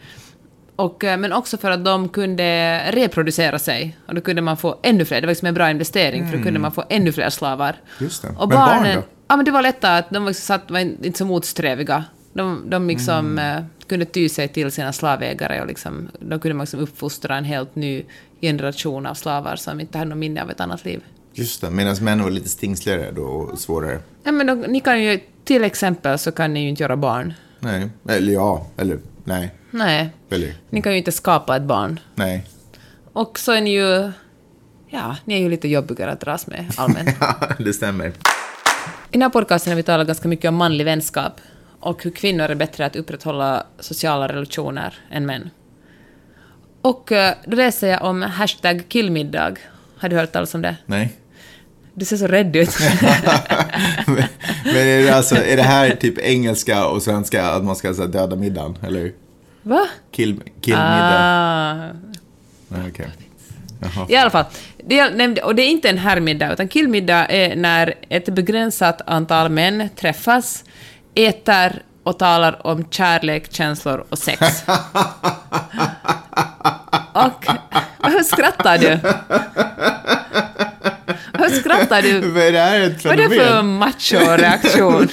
[0.76, 3.98] Och, eh, men också för att de kunde reproducera sig.
[4.08, 5.22] Och då kunde man få ännu fler.
[5.22, 7.70] Det var liksom en bra investering, för då kunde man få ännu fler slavar.
[7.70, 7.80] Mm.
[8.00, 8.28] Just det.
[8.28, 9.04] Och Men barn barnen, då?
[9.28, 12.04] Ja, men det var lättare att de var, liksom satt, var inte så motsträviga.
[12.36, 13.58] De, de liksom, Mm.
[13.58, 17.44] eh, kunde ty sig till sina slavägare och liksom, då kunde man liksom uppfostra en
[17.44, 18.04] helt ny
[18.42, 21.02] generation av slavar som inte hade något minne av ett annat liv.
[21.34, 24.00] Just det, medan män var lite stingsligare då och svårare.
[24.24, 27.34] Ja, men då, ni kan ju, till exempel så kan ni ju inte göra barn.
[27.60, 32.00] Nej, eller ja, eller nej, Nej, eller ni kan ju inte skapa ett barn.
[32.16, 32.46] nej.
[33.14, 34.12] Och så är ni ju...
[34.90, 37.10] Ja, ni är ju lite jobbigare att dras med allmänt.
[37.60, 38.08] det stämmer.
[38.08, 38.12] I
[39.12, 41.42] den här podcasten har vi talat ganska mycket om manlig vänskap
[41.86, 45.50] och hur kvinnor är bättre att upprätthålla sociala relationer än män.
[46.82, 49.54] Och eh, då läser jag om hashtag killmiddag.
[49.98, 50.76] Har du hört talas om det?
[50.86, 51.14] Nej.
[51.94, 52.78] Du ser så rädd ut.
[54.08, 54.24] men
[54.66, 58.02] men är, det alltså, är det här typ engelska och svenska att man ska så
[58.02, 59.14] här, döda middagen, eller hur?
[59.62, 59.88] Va?
[60.12, 61.20] Kill, kill middag?
[61.20, 61.90] Ah.
[62.68, 62.92] Nej.
[63.80, 64.06] Jaha.
[64.10, 64.46] I alla fall.
[64.78, 69.50] Det nämnde, och det är inte en herrmiddag, utan killmiddag är när ett begränsat antal
[69.50, 70.64] män träffas,
[71.16, 74.42] äter och talar om kärlek, känslor och sex.
[77.14, 77.46] och...
[78.00, 79.00] Varför skrattar du?
[81.40, 82.20] Varför skrattar du?
[82.22, 83.78] Vad är det här ett Vad är det för fenomen?
[83.80, 85.08] macho-reaktion?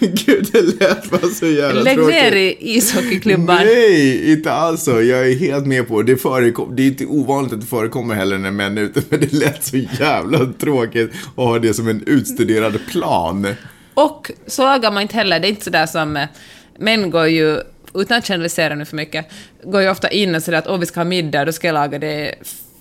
[0.00, 2.14] Gud, det lät bara så jävla Lägg tråkigt.
[2.14, 3.56] ner i ishockeyklubban.
[3.56, 4.90] Nej, inte alls så.
[5.02, 6.16] Jag är helt med på det.
[6.16, 9.32] Förekom, det är inte ovanligt att det förekommer heller när män är ute, men det
[9.32, 13.54] lät så jävla tråkigt att ha det som en utstuderad plan.
[13.94, 16.26] Och så lagar man inte heller, det är inte sådär som eh,
[16.78, 17.60] män går ju,
[17.94, 19.26] utan att generalisera nu för mycket,
[19.64, 21.74] går ju ofta in och sådär att åh vi ska ha middag, då ska jag
[21.74, 22.34] laga det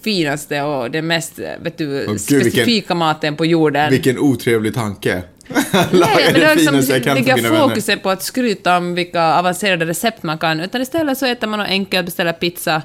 [0.04, 3.92] finaste och det mest, eh, vet du, vilken- specifika maten på jorden.
[3.92, 5.24] Vilken otrevlig tanke.
[5.74, 9.86] Nej, men det det liksom, jag kan ligger fokuset på att skryta om vilka avancerade
[9.86, 12.82] recept man kan, utan istället så äter man något enkelt, beställer pizza,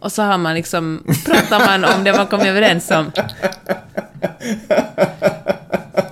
[0.00, 3.12] och så har man liksom, pratar man om det man kom överens om.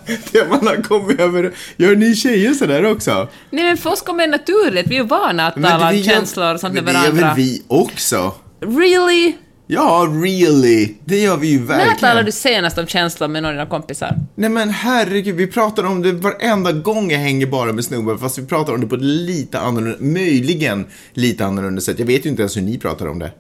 [0.33, 1.53] Det man har kommit över.
[1.77, 3.29] Gör ni tjejer sådär också?
[3.51, 6.55] Nej men för oss kommer det naturligt, vi är ju vana att tala om känslor
[6.55, 7.27] och sånt med men det gör varandra.
[7.27, 8.35] väl vi också?
[8.61, 9.35] Really?
[9.69, 10.95] Ja, really.
[11.05, 11.99] Det gör vi ju När verkligen.
[11.99, 14.17] talade du senast om känslor med någon av dina kompisar?
[14.35, 18.39] Nej men herregud, vi pratar om det varenda gång jag hänger bara med snubbar, fast
[18.39, 21.99] vi pratar om det på ett lite annorlunda, möjligen lite annorlunda sätt.
[21.99, 23.31] Jag vet ju inte ens hur ni pratar om det.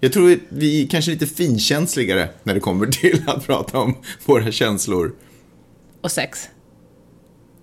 [0.00, 3.96] Jag tror att vi är kanske lite finkänsligare när det kommer till att prata om
[4.24, 5.12] våra känslor.
[6.02, 6.48] Och sex.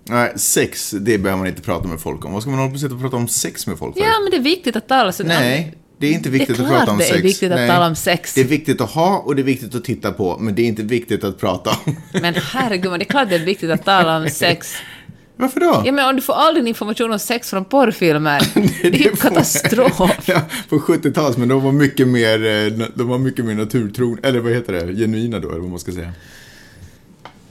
[0.04, 2.32] Nej, sex, det behöver man inte prata med folk om.
[2.32, 4.02] Vad ska man hålla på och sitta och prata om sex med folk för?
[4.04, 6.64] Ja, men det är viktigt att tala så Nej, det är inte viktigt Det är
[6.64, 7.24] att prata om klart det är sex.
[7.24, 7.68] viktigt att Nej.
[7.68, 8.34] tala om sex.
[8.34, 10.66] Det är viktigt att ha och det är viktigt att titta på, men det är
[10.66, 11.96] inte viktigt att prata om.
[12.20, 14.74] Men herregud, det är klart det är viktigt att tala om sex.
[15.36, 15.82] Varför då?
[15.86, 18.42] Ja, men om du får all din information om sex från porrfilmer,
[18.82, 20.20] det är ju katastrof.
[20.26, 24.40] Ja, på 70-talet, men de var mycket mer, eh, de var mycket mer naturtron, eller
[24.40, 26.12] vad heter det, genuina då, eller vad man ska säga.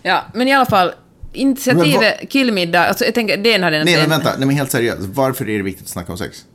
[0.04, 0.92] Ja, men i alla fall,
[1.34, 5.02] initiativet killmiddag, alltså jag tänker, den hade Nej, men en- vänta, nej men helt seriöst,
[5.02, 6.46] varför är det viktigt att snacka om sex?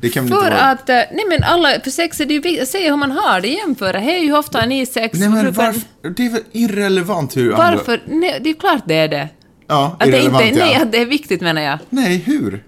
[0.00, 0.60] Det kan För inte vara...
[0.62, 3.40] att, eh, nej men alla, för sex är det ju viktigt, se hur man har
[3.40, 5.18] det, jämföra, hej hur ofta har ni sex?
[5.18, 5.80] Nej men varför,
[6.16, 7.76] det är väl irrelevant hur andra...
[7.76, 8.02] Varför?
[8.06, 9.28] Nej, det är klart det är det.
[9.66, 10.82] Ja, Att det irrelevant inte, nej, ja.
[10.82, 11.78] att det är viktigt menar jag.
[11.90, 12.62] Nej, hur?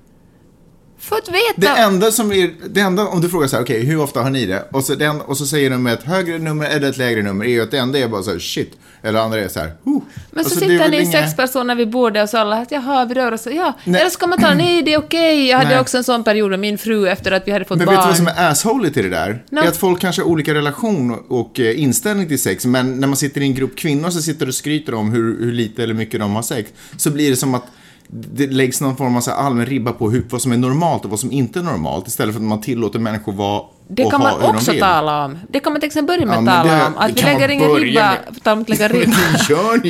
[1.01, 1.75] För att veta...
[1.75, 4.31] Det enda som är, det enda, om du frågar så här, okej, hur ofta har
[4.31, 4.69] ni det?
[4.73, 7.45] Och så, den, och så säger de med ett högre nummer eller ett lägre nummer,
[7.45, 8.73] är ju att det enda är bara så här, shit.
[9.03, 9.99] Eller andra är så här, huh.
[10.31, 13.05] Men så är sitter ni inga- sex personer vid bordet och så alla att jaha,
[13.05, 13.79] vi rör oss, ja.
[13.85, 14.01] Nej.
[14.01, 15.49] Eller ska man tala, nej det är okej.
[15.49, 15.81] Jag hade Nej.
[15.81, 17.97] också en sån period med min fru efter att vi hade fått Men barn.
[17.97, 19.45] vet du vad som är assholigt i det där?
[19.51, 19.61] No.
[19.61, 23.07] Det är att folk kanske har olika relation och eh, inställning till sex, men när
[23.07, 25.95] man sitter i en grupp kvinnor så sitter och skryter om hur, hur lite eller
[25.95, 27.65] mycket de har sex, så blir det som att
[28.11, 31.11] det läggs någon form av så allmän ribba på hur, vad som är normalt och
[31.11, 34.43] vad som inte är normalt, istället för att man tillåter människor vara Det kan man
[34.43, 35.39] också tala om.
[35.51, 36.97] Det kan man till exempel börja med Ja, att men tala om.
[36.99, 38.43] Att vi lägger ingen ribba, med.
[38.45, 39.17] tala om att lägga ribba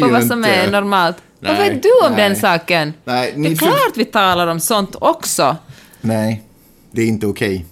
[0.07, 0.51] på vad som inte.
[0.55, 1.17] är normalt.
[1.41, 2.29] vad Nej, vet du om nej.
[2.29, 2.93] den saken?
[3.05, 5.57] Nej, det är för- klart vi talar om sånt också.
[6.01, 6.43] Nej,
[6.91, 7.67] det är inte okej.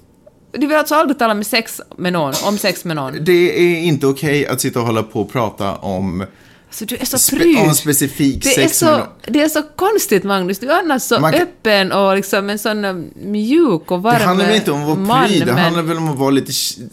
[0.53, 3.25] Du vill alltså aldrig tala med sex med någon, om sex med någon?
[3.25, 6.25] Det är inte okej att sitta och hålla på och prata om,
[6.69, 7.59] Alltså, du är så spe, pryd.
[7.59, 10.59] om specifik Det är, så, det är så konstigt, Magnus.
[10.59, 14.25] Du är annars så Man öppen och liksom en sån um, mjuk och varm Det
[14.25, 16.31] handlar väl inte om att vara man, pryd, det men, handlar väl om att vara
[16.31, 16.53] lite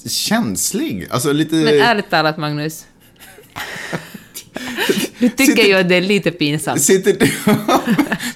[0.09, 1.07] känslig.
[1.09, 1.55] Alltså lite...
[1.55, 2.85] men ärligt talat, Magnus.
[5.19, 6.81] Du tycker Sitter- ju att det är lite pinsamt.
[6.81, 7.25] Sitter du,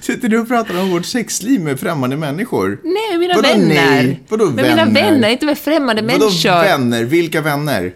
[0.00, 2.80] sitter du och pratar om vårt sexliv med främmande människor?
[2.84, 3.74] Nej, mina Vadå vänner.
[3.90, 4.22] nej?
[4.28, 5.02] Vadå med mina vänner?
[5.02, 6.50] vänner, inte med främmande Vadå människor.
[6.62, 7.04] vänner?
[7.04, 7.94] Vilka vänner?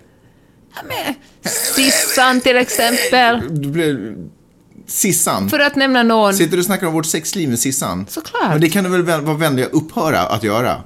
[0.88, 3.40] Med Sissan till exempel.
[3.50, 4.14] Du blev...
[4.86, 5.50] Sissan?
[5.50, 6.34] För att nämna någon.
[6.34, 8.06] Sitter du och snackar om vårt sexliv med Sissan?
[8.08, 8.48] Såklart.
[8.48, 10.82] Men det kan du väl vä- vara vänlig att upphöra att göra?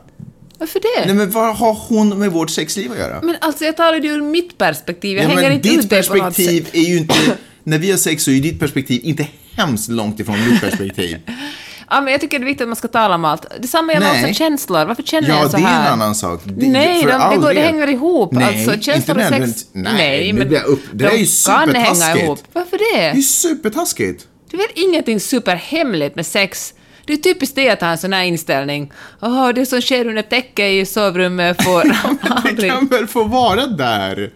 [0.58, 1.06] Varför det?
[1.06, 3.20] Nej, men vad har hon med vårt sexliv att göra?
[3.22, 5.16] Men alltså jag talade ju ur mitt perspektiv.
[5.16, 6.46] Jag ja, hänger men inte ditt ut det på något sätt.
[6.46, 7.14] perspektiv är ju inte...
[7.64, 11.18] När vi har sex så är ju ditt perspektiv inte hemskt långt ifrån mitt perspektiv.
[11.90, 13.46] Ja, men jag tycker det är viktigt att man ska tala om allt.
[13.60, 14.22] Detsamma gäller Nej.
[14.24, 14.84] också känslor.
[14.84, 15.86] Varför känner Ja, jag så det är här?
[15.86, 16.40] en annan sak.
[16.44, 18.32] Det, Nej, de, det, går, det hänger ihop.
[18.32, 19.64] Nej, alltså, känslor inte och sex.
[19.72, 22.38] Nej, nu men jag upp- det där är ju de kan hänga ihop.
[22.52, 23.16] Varför Det är det?
[23.16, 24.26] ju supertaskigt.
[24.50, 26.74] Det är väl ingenting superhemligt med sex?
[27.06, 28.92] Det är typiskt det att ha en sån här inställning.
[29.22, 31.84] Åh, det som sker under täcket i sovrummet får
[32.22, 32.70] Det aldrig...
[32.72, 34.30] kan väl få vara där?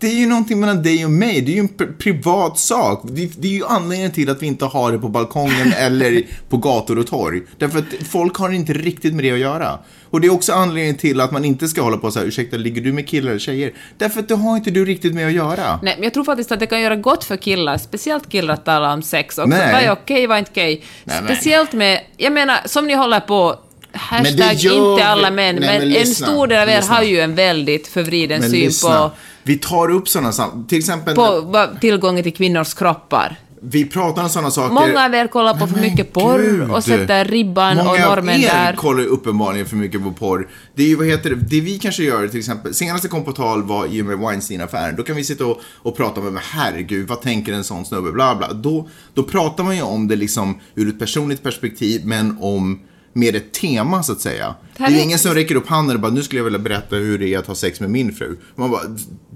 [0.00, 1.40] Det är ju någonting mellan dig och mig.
[1.40, 3.02] Det är ju en pri- privat sak.
[3.04, 6.56] Det, det är ju anledningen till att vi inte har det på balkongen eller på
[6.56, 7.40] gator och torg.
[7.58, 9.78] Därför att folk har inte riktigt med det att göra.
[10.10, 12.56] Och det är också anledningen till att man inte ska hålla på så här, ursäkta,
[12.56, 13.72] ligger du med killar eller tjejer?
[13.98, 15.80] Därför att det har inte du riktigt med att göra.
[15.82, 18.64] Nej, men jag tror faktiskt att det kan göra gott för killar, speciellt killar att
[18.64, 19.48] tala om sex också.
[19.50, 19.72] Nej.
[19.72, 20.84] Vad är okej, vad är inte okej?
[21.24, 23.56] Speciellt med, jag menar, som ni håller på,
[23.96, 26.94] hashtag gör inte alla män, Nej, men, men en lyssna, stor del av er lyssna.
[26.94, 29.10] har ju en väldigt förvriden Men syn lyssna, på,
[29.42, 30.58] vi tar upp sådana saker.
[30.68, 33.36] Till exempel, på tillgången till kvinnors kroppar.
[33.60, 34.74] vi pratar om sådana saker.
[34.74, 36.70] Många av er kollar på för mycket porr gud.
[36.70, 38.72] och sätter ribban Många och normen av er där.
[38.76, 40.48] kollar uppenbarligen för mycket på porr.
[40.74, 43.24] Det är ju, vad heter det, det vi kanske gör till exempel, senast det kom
[43.24, 44.96] på tal var i och med Weinstein-affären.
[44.96, 48.34] Då kan vi sitta och, och prata om, herregud, vad tänker en sån snubbe, bla
[48.36, 48.52] bla.
[48.52, 52.80] Då, då pratar man ju om det liksom ur ett personligt perspektiv, men om
[53.16, 54.54] med ett tema så att säga.
[54.76, 56.96] Det här är ingen som räcker upp handen och bara, nu skulle jag vilja berätta
[56.96, 58.36] hur det är att ha sex med min fru.
[58.54, 58.82] Man bara,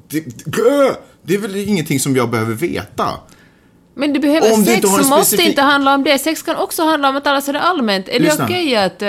[0.09, 3.09] det, det, det är väl ingenting som jag behöver veta.
[3.95, 6.19] Men du behöver Om du sex inte en så måste specifik- inte handla om det.
[6.19, 8.09] Sex kan också handla om att tala sådär allmänt.
[8.09, 8.45] Är det Lyssna.
[8.45, 9.09] okej att eh,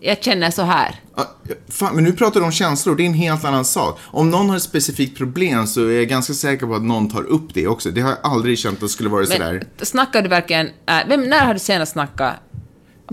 [0.00, 1.00] jag känner så här?
[1.16, 1.30] Ja,
[1.68, 3.98] Fan, men nu pratar du om känslor, det är en helt annan sak.
[4.02, 7.22] Om någon har ett specifikt problem så är jag ganska säker på att någon tar
[7.22, 7.90] upp det också.
[7.90, 9.52] Det har jag aldrig känt att det skulle vara sådär.
[9.78, 10.66] Men snackar du verkligen...
[10.66, 12.34] Äh, vem, när har du senast snackat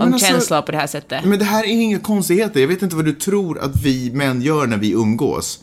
[0.08, 1.26] om alltså- känslor på det här sättet?
[1.26, 2.60] Men det här är inga konstigheter.
[2.60, 5.60] Jag vet inte vad du tror att vi män gör när vi umgås.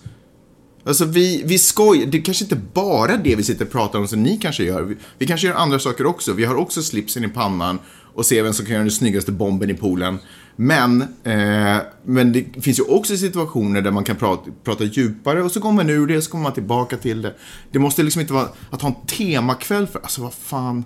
[0.87, 4.09] Alltså vi, vi skojar, det är kanske inte bara det vi sitter och pratar om
[4.09, 4.83] som ni kanske gör.
[4.83, 6.33] Vi, vi kanske gör andra saker också.
[6.33, 7.79] Vi har också slipsen i pannan
[8.15, 10.19] och ser vem som kan göra den snyggaste bomben i poolen.
[10.57, 15.53] Men, eh, men det finns ju också situationer där man kan prata, prata djupare och
[15.53, 17.35] så går man ur det och så kommer man tillbaka till det.
[17.73, 20.85] Det måste liksom inte vara att ha en temakväll för, alltså vad fan.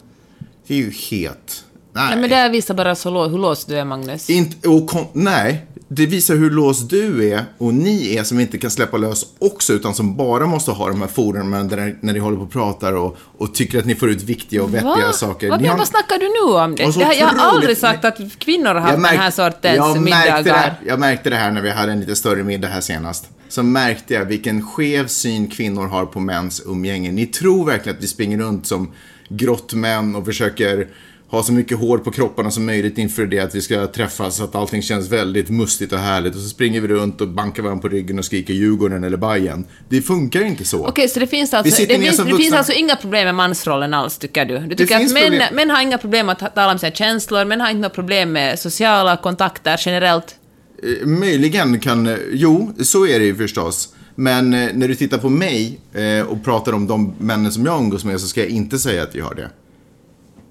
[0.67, 2.09] Det är ju helt, nej.
[2.11, 4.31] Nej, men det här visar bara så hur låst du är, Magnus.
[4.31, 8.59] Inte, och kon, nej, det visar hur låst du är och ni är som inte
[8.59, 12.19] kan släppa lös också utan som bara måste ha de här forumen där när ni
[12.19, 15.13] håller på och pratar och, och tycker att ni får ut viktiga och vettiga Va?
[15.13, 15.51] saker.
[15.51, 16.75] Vad, har- vad snackar du nu om?
[16.77, 16.99] Det?
[16.99, 20.31] Det här, jag har aldrig sagt att kvinnor har haft den här sortens jag märkte,
[20.31, 20.75] det, middagar.
[20.87, 23.29] jag märkte det här när vi hade en lite större middag här senast.
[23.49, 27.13] Så märkte jag vilken skev syn kvinnor har på mäns umgänge.
[27.13, 28.91] Ni tror verkligen att vi springer runt som
[29.29, 30.89] grottmän och försöker
[31.31, 34.45] ha så mycket hår på kropparna som möjligt inför det att vi ska träffas så
[34.45, 36.35] att allting känns väldigt mustigt och härligt.
[36.35, 39.65] Och så springer vi runt och bankar varandra på ryggen och skriker Djurgården eller Bajen.
[39.89, 40.87] Det funkar inte så.
[40.87, 44.19] Okej, så det finns alltså, det finns, det finns alltså inga problem med mansrollen alls,
[44.19, 44.59] tycker du?
[44.59, 47.61] Du tycker att män, män har inga problem att ta- tala om sina känslor, män
[47.61, 50.35] har inte några problem med sociala kontakter generellt.
[50.83, 53.89] Eh, Möjligen kan, jo, så är det ju förstås.
[54.15, 57.79] Men eh, när du tittar på mig eh, och pratar om de männen som jag
[57.81, 59.51] umgås med så ska jag inte säga att vi har det.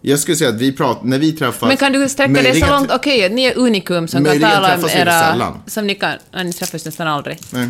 [0.02, 1.68] Jag skulle säga att vi pratar, när vi träffas...
[1.68, 2.92] Men kan du sträcka det så långt?
[2.92, 5.22] Okej, ni är unikum som kan tala om era...
[5.22, 5.62] sällan.
[5.68, 6.14] Som ni kan...
[6.32, 7.38] Ja, ni träffas nästan aldrig.
[7.50, 7.70] Nej,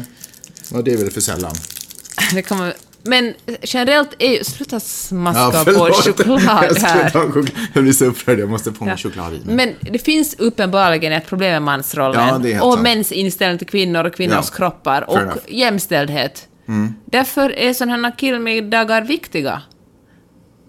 [0.74, 1.52] ja, det är väl för sällan.
[2.34, 2.72] Det kan man,
[3.04, 4.44] men generellt är ju...
[4.44, 7.12] Sluta smaska Ja, på choklad här.
[7.74, 8.98] jag blir så upprörd, jag måste få Ja.
[8.98, 9.56] choklad i mig.
[9.56, 12.46] Men det finns uppenbarligen ett problem med mansrollen.
[12.46, 12.84] Ja, och sant.
[12.84, 15.10] mäns inställning till kvinnor och kvinnors Ja, kroppar.
[15.10, 15.32] Och enough.
[15.48, 15.60] Mm.
[15.60, 16.48] jämställdhet.
[17.06, 19.62] Därför är sådana här killmiddagar viktiga.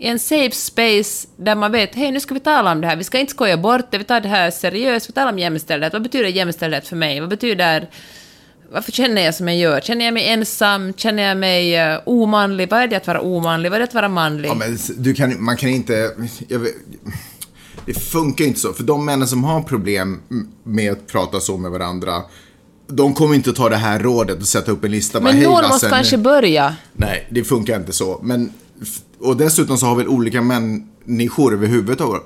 [0.01, 2.97] I en safe space där man vet, hej nu ska vi tala om det här,
[2.97, 5.93] vi ska inte skoja bort det, vi tar det här seriöst, vi talar om jämställdhet.
[5.93, 7.21] Vad betyder jämställdhet för mig?
[7.21, 7.91] Vad betyder...
[8.73, 9.81] Varför känner jag som jag gör?
[9.81, 10.93] Känner jag mig ensam?
[10.97, 12.71] Känner jag mig uh, omanlig?
[12.71, 13.71] Vad är det att vara omanlig?
[13.71, 14.49] Vad är det att vara manlig?
[14.49, 16.11] Ja, men du kan, man kan inte...
[16.49, 16.75] Vet,
[17.87, 18.73] det funkar inte så.
[18.73, 20.21] För de männen som har problem
[20.65, 22.23] med att prata så med varandra,
[22.87, 25.21] de kommer inte att ta det här rådet och sätta upp en lista.
[25.21, 26.77] bara, men "Hej, någon måste nu-" kanske börja.
[26.93, 28.21] Nej, det funkar inte så.
[28.23, 28.53] Men,
[29.19, 32.23] och dessutom så har väl olika människor överhuvudtaget,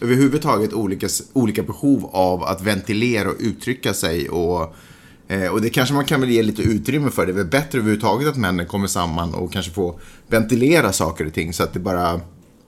[0.00, 4.74] överhuvudtaget olika, olika behov av att ventilera och uttrycka sig och
[5.28, 7.26] Eh, och det kanske man kan väl ge lite utrymme för.
[7.26, 11.34] Det är väl bättre överhuvudtaget att männen kommer samman och kanske får ventilera saker och
[11.34, 12.20] ting så att det bara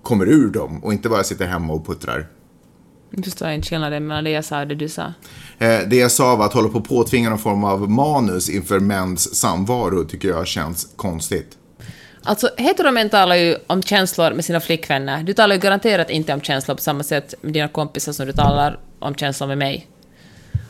[0.03, 2.27] kommer ur dem och inte bara sitter hemma och puttrar.
[3.11, 5.13] Jag förstår inte skillnaden mellan det jag sa och det du sa.
[5.59, 8.81] Eh, det jag sa var att hålla på att påtvinga någon form av manus inför
[8.81, 11.57] mäns samvaro tycker jag känns konstigt.
[12.27, 15.23] Alltså, heteromän talar ju om känslor med sina flickvänner.
[15.23, 18.33] Du talar ju garanterat inte om känslor på samma sätt med dina kompisar som du
[18.33, 19.87] talar om känslor med mig.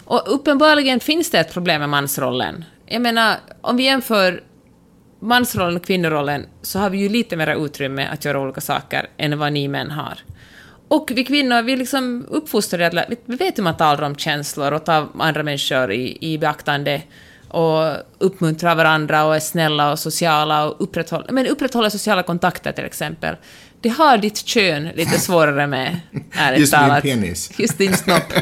[0.04, 2.64] Och uppenbarligen finns det ett problem med mansrollen.
[2.86, 4.42] Jag menar, om vi jämför
[5.20, 9.38] mansrollen och kvinnorollen så har vi ju lite mer utrymme att göra olika saker än
[9.38, 10.18] vad ni män har.
[10.88, 14.84] Och vi kvinnor, vi liksom uppfostrade att vi vet hur man talar om känslor och
[14.84, 17.02] tar andra människor i, i beaktande
[17.48, 22.84] och uppmuntrar varandra och är snälla och sociala och upprätthåller, men upprätthåller sociala kontakter till
[22.84, 23.36] exempel.
[23.80, 26.00] Det har ditt kön lite svårare med,
[26.32, 27.02] ärligt Just min talat.
[27.02, 27.50] penis.
[27.58, 28.22] Just din snopp.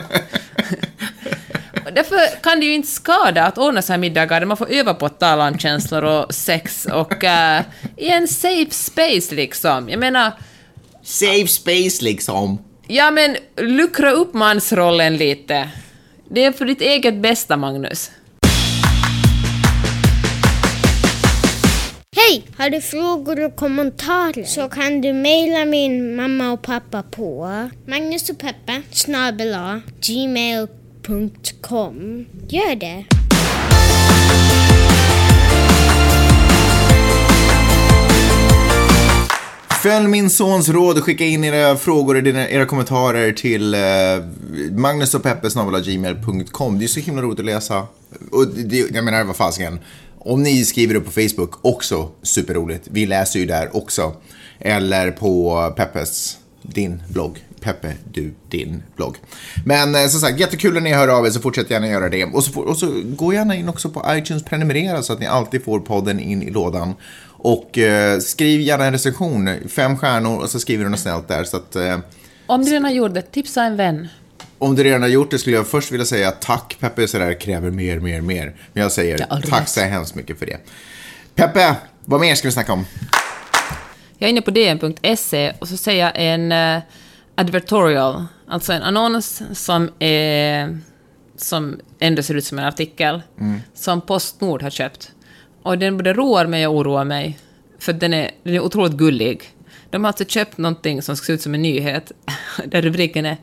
[1.95, 4.95] Därför kan det ju inte skada att ordna så här middagar där man får öva
[4.95, 7.62] på att tala om känslor och sex och eh,
[7.97, 9.88] i en safe space liksom.
[9.88, 10.33] Jag menar,
[11.03, 12.59] Save space liksom.
[12.87, 15.69] ja men luckra upp mansrollen lite.
[16.31, 18.11] Det är för ditt eget bästa, Magnus.
[22.28, 22.46] Hej!
[22.56, 27.48] Har du frågor och kommentarer så kan du mejla min mamma och pappa på
[27.87, 29.56] Magnus och Peppe snabel
[30.00, 31.94] gmail.com.
[32.48, 33.04] Gör det!
[39.82, 43.80] Följ min sons råd och skicka in era frågor och dina, era kommentarer till eh.
[46.78, 47.87] Det är så himla roligt att läsa.
[48.30, 49.78] Och det, jag menar, vad fasiken.
[50.24, 52.88] Om ni skriver upp på Facebook, också superroligt.
[52.90, 54.14] Vi läser ju där också.
[54.58, 57.44] Eller på Peppes, din blogg.
[57.60, 59.16] Peppe, du, din blogg.
[59.66, 62.24] Men eh, som sagt, jättekul när ni hör av er så fortsätt gärna göra det.
[62.24, 65.26] Och så, får- och så gå gärna in också på iTunes, prenumerera så att ni
[65.26, 66.94] alltid får podden in i lådan.
[67.26, 71.44] Och eh, skriv gärna en recension, fem stjärnor och så skriver du något snällt där.
[71.44, 71.98] Så att, eh,
[72.46, 74.08] Om du redan har gjort det, tipsa en vän
[74.59, 77.40] om du redan har gjort det skulle jag först vilja säga tack Peppe, så där
[77.40, 78.55] kräver mer, mer, mer.
[78.73, 80.59] Men jag säger Ja, tack så hemskt mycket för det.
[81.35, 82.87] Peppe, vad mer ska vi snacka om?
[84.19, 86.83] Jag är inne på dn.se och så säger jag en uh,
[87.35, 90.79] advertorial, alltså en annons som är
[91.37, 93.23] som ändå ser ut som en artikel,
[93.75, 95.12] som Postnord har köpt.
[95.62, 97.38] Och den både roar mig och oroar mig,
[97.79, 99.51] för den är, den är otroligt gullig.
[99.90, 102.12] De har alltså köpt någonting som ska se ut som en nyhet,
[102.67, 103.37] där rubriken är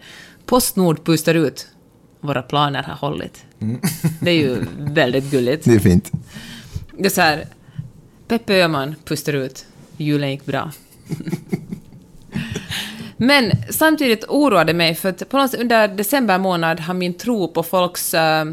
[0.52, 1.68] Postnord pustar ut.
[2.20, 3.46] Våra planer har hållit.
[4.20, 5.66] Det är ju väldigt gulligt.
[5.66, 6.12] Det är fint.
[6.98, 7.48] Det är så här,
[8.28, 9.66] Peppe Öhman pustar ut.
[9.98, 10.72] Julen gick bra.
[13.18, 17.64] Men samtidigt oroade mig för att på något under december månad har min tro på
[17.64, 18.46] folks eh,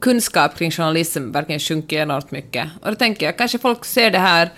[0.00, 2.68] kunskap kring journalism verkligen sjunkit enormt mycket.
[2.82, 4.50] Och då tänker jag, kanske folk ser det här,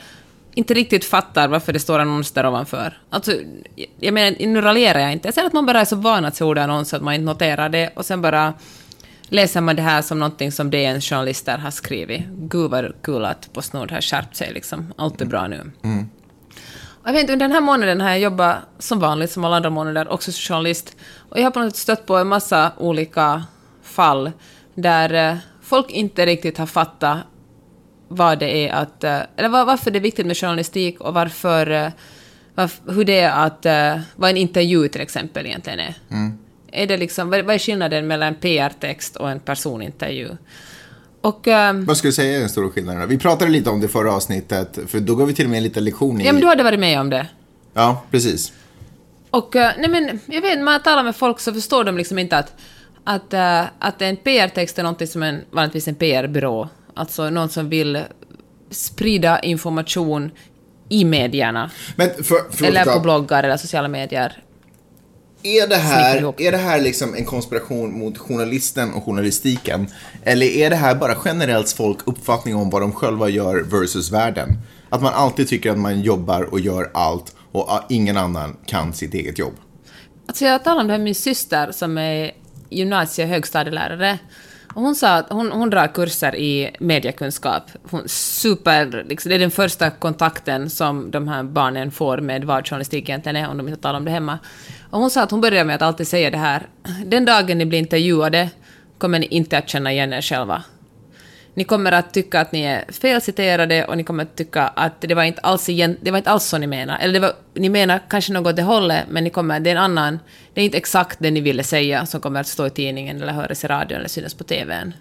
[0.57, 2.99] inte riktigt fattar varför det står annons där ovanför.
[3.11, 3.33] Alltså,
[4.01, 5.29] jag menar, nu raljerar jag inte.
[5.29, 7.25] Jag säger att man bara är så van att se ordet annons att man inte
[7.25, 8.55] noterar det och sen bara
[9.29, 12.23] läser man det här som någonting som DN journalister har skrivit.
[12.29, 14.95] Gud vad kul att Postnord har skärpt sig liksom.
[14.97, 15.71] Allt är bra nu.
[16.87, 19.57] Och jag vet inte, under den här månaden har jag jobbat som vanligt, som alla
[19.57, 20.97] andra månader, också som journalist.
[21.29, 23.45] Och jag har på något sätt stött på en massa olika
[23.83, 24.33] fall
[24.75, 27.19] där eh, folk inte riktigt har fattat
[28.09, 29.05] vad det är att...
[29.05, 31.71] eh, Eller var, varför det är viktigt med journalistik och varför...
[31.71, 31.89] eh,
[32.57, 33.67] varf- hur det är att...
[33.67, 35.95] eh, Vad en intervju till exempel egentligen är.
[36.73, 40.29] Är det liksom, vad är skillnaden mellan en PR-text och en personintervju?
[41.21, 41.49] Och...
[41.49, 43.09] ehm, Vad skulle du säga är den stora skillnaden?
[43.09, 45.63] Vi pratade lite om det förra avsnittet, för då gav vi till och med en
[45.63, 46.27] liten lektion i...
[46.27, 47.27] Ja, men du hade varit med om det.
[47.75, 48.53] Ja, precis.
[49.31, 52.39] Och nej men, jag vet, när man talar med folk så förstår de liksom inte
[52.39, 52.53] att,
[53.05, 53.35] att,
[53.79, 58.05] att en PR-text är någonting som en, vanligtvis en PR-byrå, alltså någon som vill
[58.71, 60.31] sprida information
[60.89, 64.43] i medierna, Men för, förlåt, eller på bloggar eller sociala medier.
[65.43, 69.87] Är det, här, är det här liksom en konspiration mot journalisten och journalistiken?
[70.23, 74.59] Eller är det här bara generellt folk uppfattning om vad de själva gör versus världen?
[74.89, 79.15] Att man alltid tycker att man jobbar och gör allt och ingen annan kan sitt
[79.15, 79.55] eget jobb.
[80.27, 82.33] Alltså jag talade om det här med min syster som är
[82.71, 84.19] gymnasie och högstadielärare.
[84.77, 87.63] Och hon sa att hon, hon drar kurser i mediekunskap.
[87.91, 92.69] Hon super, liksom, det är den första kontakten som de här barnen får med vad
[92.69, 94.39] journalistik egentligen är, om de inte talar om det hemma.
[94.91, 96.67] Och hon sa att hon börjar med att alltid säga det här.
[97.07, 98.51] Den dagen ni blir intervjuade
[98.99, 100.63] kommer ni inte att känna igen er själva.
[101.57, 105.15] Ni kommer att tycka att ni är felciterade och ni kommer att tycka att det
[105.15, 106.99] var inte alls, igen, det var inte alls så ni menar.
[106.99, 109.77] Eller det var, ni menar kanske något åt det hållet, men ni kommer, det är
[109.77, 110.19] en annan,
[110.55, 113.33] det är inte exakt det ni ville säga som kommer att stå i tidningen eller
[113.33, 114.95] höras i radion eller synas på TVn.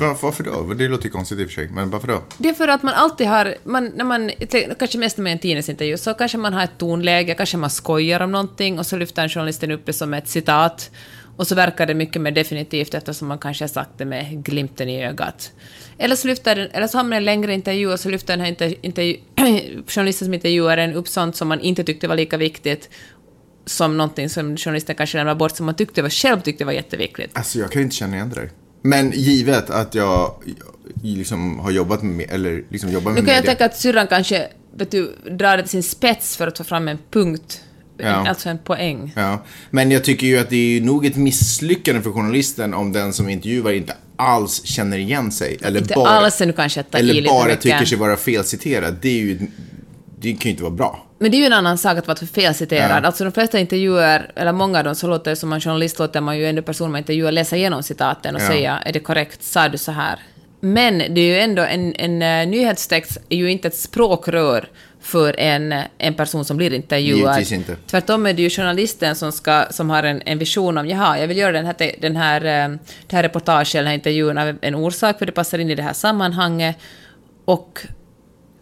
[0.00, 0.74] Var, varför då?
[0.74, 2.22] Det låter ju konstigt i och för sig, men varför då?
[2.38, 4.30] Det är för att man alltid har, man, när man,
[4.78, 8.32] kanske mest med en tidningsintervju, så kanske man har ett tonläge, kanske man skojar om
[8.32, 10.90] någonting och så lyfter journalisten upp det som ett citat.
[11.36, 14.88] Och så verkar det mycket mer definitivt eftersom man kanske har sagt det med glimten
[14.88, 15.52] i ögat.
[15.98, 18.48] Eller så, lyfter eller så har man en längre intervju och så lyfter den här
[18.48, 19.16] intervju, intervju,
[19.86, 22.90] journalisten som intervjuar en upp sånt som man inte tyckte var lika viktigt
[23.66, 27.30] som någonting som journalisten kanske lämnar bort som man tyckte var, själv tyckte var jätteviktigt.
[27.32, 28.50] Alltså jag kan ju inte känna igen det där.
[28.82, 30.34] Men givet att jag
[31.02, 33.50] liksom har jobbat med, eller liksom jobbar med Nu kan jag media.
[33.50, 36.88] tänka att syrran kanske vet du, drar det till sin spets för att få fram
[36.88, 37.60] en punkt,
[37.98, 38.28] Ja.
[38.28, 39.12] alltså en poäng.
[39.16, 43.12] Ja, men jag tycker ju att det är nog ett misslyckande för journalisten om den
[43.12, 45.58] som intervjuar inte alls känner igen sig.
[45.62, 48.96] Eller Inte bara, alls nu kanske eller bara tycker sig vara felciterad.
[49.02, 49.38] Det är ju,
[50.18, 51.06] det kan ju inte vara bra.
[51.18, 53.02] Men det är ju en annan sak att vara felciterad.
[53.02, 53.06] Ja.
[53.06, 56.20] Alltså de flesta intervjuer, eller många av dem, så låter det som en journalist låter
[56.20, 58.46] man ju ändå person man intervjuar läsa igenom citaten och Ja.
[58.46, 60.18] säga är det korrekt, sa du så här?
[60.60, 64.68] Men det är ju ändå en, en uh, nyhetstext är ju inte ett språkrör
[65.04, 67.52] för en, en person som blir intervjuad.
[67.52, 67.76] Inte.
[67.86, 71.28] Tvärtom är det ju journalisten som, ska, som har en, en vision om jaha, jag
[71.28, 72.76] vill göra den här, den här, eh,
[73.06, 75.82] det här reportaget, den här intervjun av en orsak, för det passar in i det
[75.82, 76.76] här sammanhanget.
[77.44, 77.86] Och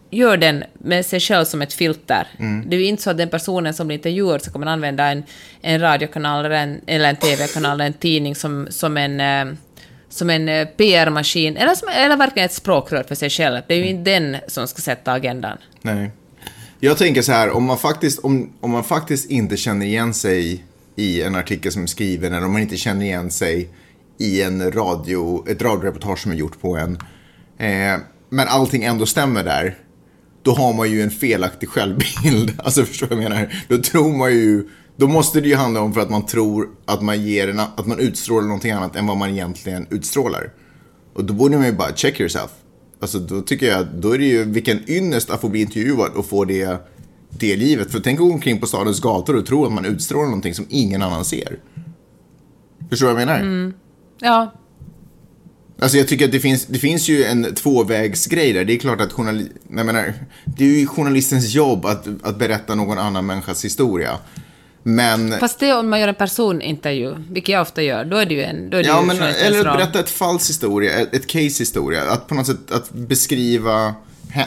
[0.09, 2.27] gör den med sig själv som ett filter.
[2.65, 5.23] Det är ju inte så att den personen som blir intervjuad så kommer använda en,
[5.61, 9.55] en radiokanal eller en, eller en TV-kanal eller en tidning som, som en, eh,
[10.09, 13.61] som en eh, PR-maskin, eller, som, eller verkligen ett språkrör för sig själv.
[13.67, 15.57] Det är ju inte den som ska sätta agendan.
[15.81, 16.11] Nej.
[16.85, 20.63] Jag tänker så här, om man faktiskt, om, om man faktiskt inte känner igen sig
[20.95, 23.69] i en artikel som är skriven, eller om man inte känner igen sig
[24.17, 26.97] i en radio, ett radioreportage som är gjort på en,
[27.57, 29.77] eh, men allting ändå stämmer där,
[30.41, 32.53] då har man ju en felaktig självbild.
[32.63, 33.65] Alltså förstår du vad jag menar?
[33.67, 37.01] Då tror man ju, då måste det ju handla om för att man tror att
[37.01, 40.53] man ger en, att man utstrålar någonting annat än vad man egentligen utstrålar.
[41.13, 42.51] Och då borde man ju bara check yourself.
[43.03, 46.25] Alltså då tycker jag då är det ju vilken ynnest att få bli intervjuad och
[46.25, 46.77] få det,
[47.55, 47.91] livet.
[47.91, 50.65] För tänk att gå omkring på stadens gator och tro att man utstrålar någonting som
[50.69, 51.59] ingen annan ser.
[52.89, 53.73] Förstår du vad jag menar?
[54.19, 54.53] Ja,
[55.79, 58.65] Alltså jag tycker att det finns, det finns ju en tvåvägsgrej där.
[58.65, 60.13] Det är klart att journali- jag menar,
[60.45, 64.17] det är ju journalistens jobb att, att berätta någon annan människas historia.
[64.83, 68.33] Men, fast det om man gör en personintervju, vilket jag ofta gör, då är det
[68.33, 68.69] ju en...
[68.69, 71.61] Då är det ja, ju men eller att berätta ett falls historia, ett, ett case
[71.61, 72.03] historia.
[72.11, 73.95] Att på något sätt att beskriva
[74.35, 74.43] eh,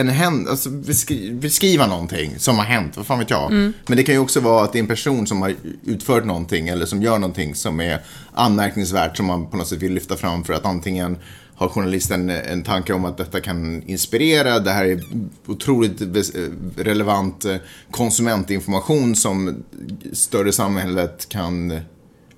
[0.00, 3.50] en händ, alltså beskri- beskriva någonting som har hänt, vad fan vet jag.
[3.50, 3.72] Mm.
[3.86, 5.54] Men det kan ju också vara att det är en person som har
[5.84, 8.00] utfört någonting eller som gör någonting som är
[8.34, 11.18] anmärkningsvärt som man på något sätt vill lyfta fram för att antingen
[11.56, 15.00] har journalisten en tanke om att detta kan inspirera, det här är
[15.46, 16.32] otroligt ves-
[16.76, 17.56] relevant eh,
[17.90, 19.64] konsumentinformation som
[20.12, 21.80] större samhället kan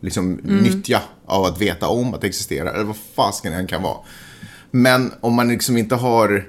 [0.01, 3.83] liksom nyttja av att veta om att det existerar, eller vad fasken det än kan
[3.83, 3.97] vara.
[4.71, 6.49] Men om man liksom inte har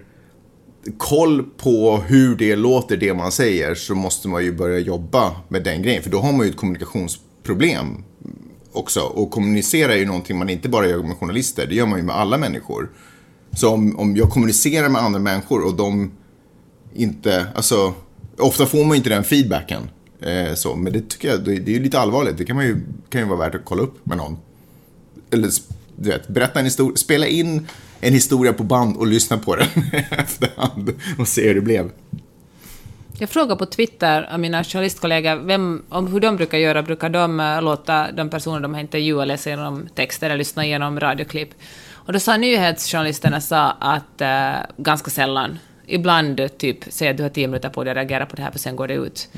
[0.97, 5.63] koll på hur det låter, det man säger, så måste man ju börja jobba med
[5.63, 6.03] den grejen.
[6.03, 8.03] För då har man ju ett kommunikationsproblem
[8.71, 9.01] också.
[9.01, 12.05] Och kommunicera är ju någonting man inte bara gör med journalister, det gör man ju
[12.05, 12.89] med alla människor.
[13.51, 16.11] Så om, om jag kommunicerar med andra människor och de
[16.93, 17.93] inte, alltså,
[18.37, 19.89] ofta får man ju inte den feedbacken.
[20.21, 22.37] Eh, så, men det tycker jag, det, det är ju lite allvarligt.
[22.37, 24.37] Det kan, man ju, kan ju vara värt att kolla upp med någon.
[25.31, 25.51] Eller,
[25.95, 27.67] du vet, berätta en historia, spela in
[28.01, 29.67] en historia på band och lyssna på den
[30.09, 31.91] efterhand och se hur det blev.
[33.21, 36.83] Jag frågar på Twitter av mina journalistkollegor vem, om hur de brukar göra.
[36.83, 40.99] Brukar de eh, låta de personer de har intervjuat läsa igenom texter eller lyssna igenom
[40.99, 41.49] radioklipp?
[41.93, 45.59] Och då sa nyhetsjournalisterna sa att eh, ganska sällan.
[45.85, 48.41] Ibland eh, typ säger att du har tio minuter på dig att reagera på det
[48.41, 49.29] här för sen går det ut.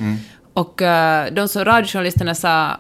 [0.54, 2.78] Och eh, de som radiojournalisterna sa,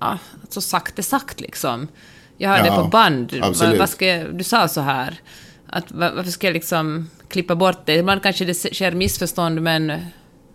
[0.00, 1.88] ja, så sagt är sagt liksom.
[2.36, 3.32] Jag har det på band.
[3.32, 3.78] Vad, absolut.
[3.78, 5.20] vad ska du sa så här.
[5.68, 7.94] Att, va- varför ska jag liksom klippa bort det?
[7.94, 9.92] Ibland kanske det sker missförstånd, men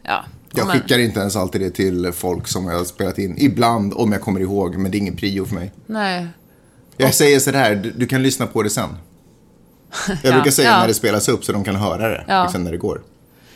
[0.10, 0.26] ja.
[0.54, 3.36] Jag skickar inte ens alltid det till folk som jag har spelat in.
[3.38, 5.72] Ibland, om jag kommer ihåg, men det är ingen prio för mig.
[5.86, 6.28] Nej.
[6.98, 8.90] Jag säger så här, du, du kan lyssna på det sen.
[10.08, 10.80] Jag Ja, brukar säga ja.
[10.80, 12.44] när det spelas upp så de kan höra det, Ja.
[12.44, 13.02] liksom när det går.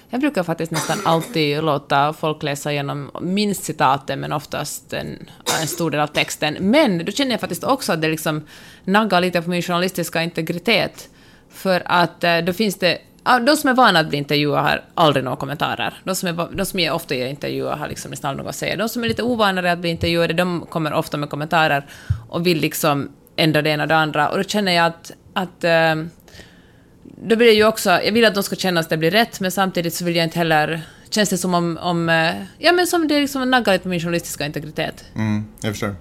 [0.10, 5.30] Jag brukar faktiskt nästan alltid låta folk läsa igenom minst citaten, men oftast en,
[5.62, 6.58] en stor del av texten.
[6.60, 8.42] Men då känner jag faktiskt också att det liksom
[8.84, 11.10] naggar lite på min journalistiska integritet.
[11.50, 12.98] För att eh, då finns det...
[13.24, 15.94] De som är vana att bli intervjuade har aldrig några kommentarer.
[16.04, 18.56] De som, är, de som jag ofta gör intervjuer har liksom nästan aldrig något att
[18.56, 18.76] säga.
[18.76, 21.86] De som är lite ovanare att bli intervjuade, de kommer ofta med kommentarer
[22.30, 24.30] och vill liksom ändra det ena och det andra.
[24.30, 26.10] Och då känner jag att, att ehm,
[27.04, 29.40] då blir det ju också, jag vill att de ska känna att det blir rätt,
[29.40, 32.88] men samtidigt så vill jag inte heller, känns det som om, om eh, ja men
[32.88, 35.06] som det liksom naggar lite på min journalistiska integritet.
[35.16, 35.96] Mm, jag förstår.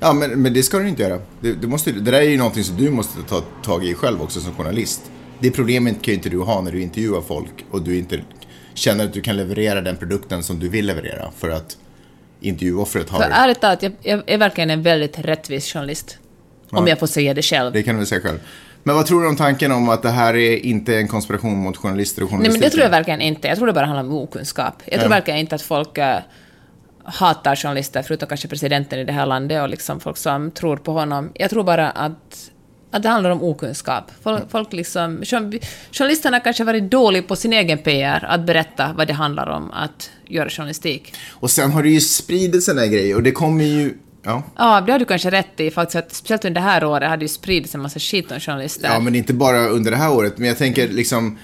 [0.00, 1.20] Ja, men, men det ska du inte göra.
[1.40, 4.22] Det, du måste, det där är ju någonting som du måste ta tag i själv
[4.22, 5.02] också som journalist.
[5.40, 8.20] Det problemet kan ju inte du ha när du intervjuar folk och du inte
[8.74, 11.76] känner att du kan leverera den produkten som du vill leverera för att
[12.40, 13.18] intervjuoffret har...
[13.22, 16.18] För ärligt talat, jag, jag är verkligen en väldigt rättvis journalist.
[16.70, 16.88] Om Ja.
[16.88, 17.72] jag får säga det själv.
[17.72, 18.38] Det kan du väl säga själv.
[18.82, 21.76] Men vad tror du om tanken om att det här är inte en konspiration mot
[21.76, 22.52] journalister och Nej, journalister?
[22.60, 23.48] men det tror jag verkligen inte.
[23.48, 24.82] Jag tror det bara handlar om okunskap.
[24.84, 25.16] Jag tror Ja.
[25.16, 26.18] verkligen inte att folk eh,
[27.04, 30.92] hatar journalister, förutom kanske presidenten i det här landet och liksom folk som tror på
[30.92, 31.30] honom.
[31.34, 32.50] Jag tror bara att,
[32.90, 34.04] att det handlar om okunskap.
[34.22, 35.58] Folk, folk liksom, jour-
[35.92, 39.70] journalisterna har kanske varit dåliga på sin egen PR, att berätta vad det handlar om
[39.70, 41.14] att göra journalistik.
[41.30, 43.94] Och sen har det ju spridit sådana här grejer och det kommer ju...
[44.22, 44.42] Ja.
[44.56, 47.24] Ja, det har du kanske rätt i faktiskt, att speciellt under det här året hade
[47.24, 48.88] ju spridits en massa skit om journalister.
[48.88, 50.38] Ja, men inte bara under det här året.
[50.38, 51.38] Men jag tänker liksom...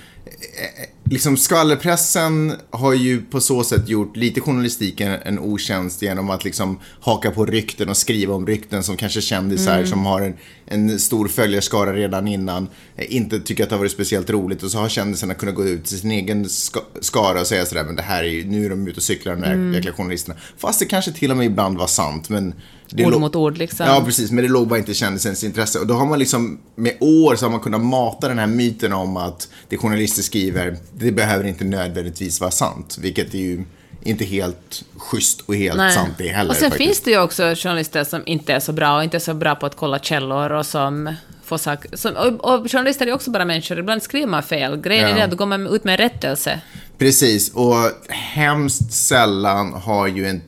[1.11, 6.79] Liksom skvallerpressen har ju på så sätt gjort lite journalistiken en otjänst genom att liksom
[7.01, 10.35] haka på rykten och skriva om rykten som kanske kändisar som har en,
[10.67, 14.63] en stor följarskara redan innan eh, inte tycker att det har varit speciellt roligt.
[14.63, 17.85] Och så har kändisarna kunnat gå ut till sin egen ska, skara och säga sådär
[17.85, 20.37] men det här är ju, nu är de ute och cyklar de där jäkla journalisterna.
[20.59, 22.55] Fast det kanske till och med ibland var sant men
[22.97, 23.87] det Ord mot ord, liksom.
[23.87, 24.31] Ja, precis.
[24.31, 25.79] Men det låg bara inte i kändisens intresse.
[25.79, 28.93] Och då har man liksom, med år så har man kunnat mata den här myten
[28.93, 32.97] om att det journalister skriver, det behöver inte nödvändigtvis vara sant.
[33.01, 33.65] Vilket är ju
[34.03, 35.95] inte helt schysst och helt Nej.
[35.95, 36.51] sant det heller.
[36.51, 36.89] Och sen faktiskt.
[36.89, 39.55] finns det ju också journalister som inte är så bra och inte är så bra
[39.55, 41.15] på att kolla källor och som
[41.45, 41.97] får saker...
[41.97, 44.77] Som, och, och journalister är också bara människor, ibland skriver man fel.
[44.81, 45.17] Grejen är Ja.
[45.17, 46.61] det att då går man ut med en rättelse.
[46.99, 47.77] Precis, och
[48.09, 50.43] hemskt sällan har ju en